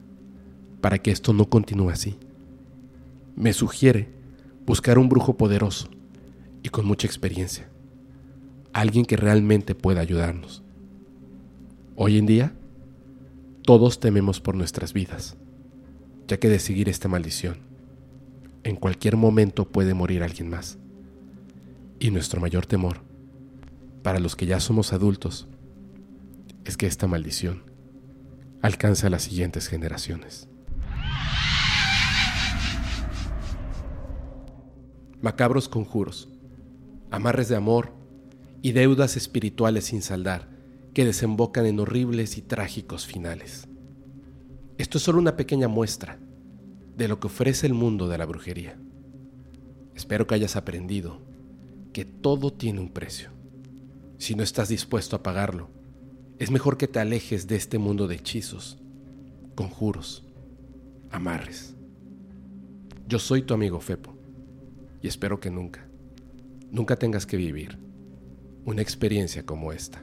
[0.81, 2.19] para que esto no continúe así.
[3.37, 4.09] Me sugiere
[4.67, 5.89] buscar un brujo poderoso
[6.63, 7.69] y con mucha experiencia,
[8.73, 10.63] alguien que realmente pueda ayudarnos.
[11.97, 12.55] Hoy en día,
[13.63, 15.37] todos tememos por nuestras vidas,
[16.27, 17.59] ya que de seguir esta maldición,
[18.65, 20.79] en cualquier momento puede morir alguien más.
[22.01, 23.03] Y nuestro mayor temor,
[24.03, 25.47] para los que ya somos adultos,
[26.65, 27.63] es que esta maldición
[28.63, 30.49] alcanza a las siguientes generaciones.
[35.21, 36.29] Macabros conjuros,
[37.11, 37.93] amarres de amor
[38.63, 40.49] y deudas espirituales sin saldar
[40.95, 43.69] que desembocan en horribles y trágicos finales.
[44.79, 46.19] Esto es solo una pequeña muestra
[46.97, 48.79] de lo que ofrece el mundo de la brujería.
[49.95, 51.21] Espero que hayas aprendido
[51.93, 53.31] que todo tiene un precio.
[54.19, 55.71] Si no estás dispuesto a pagarlo,
[56.39, 58.79] es mejor que te alejes de este mundo de hechizos,
[59.55, 60.25] conjuros,
[61.11, 61.75] amarres.
[63.07, 64.15] Yo soy tu amigo Fepo
[65.03, 65.87] y espero que nunca,
[66.71, 67.79] nunca tengas que vivir
[68.65, 70.03] una experiencia como esta.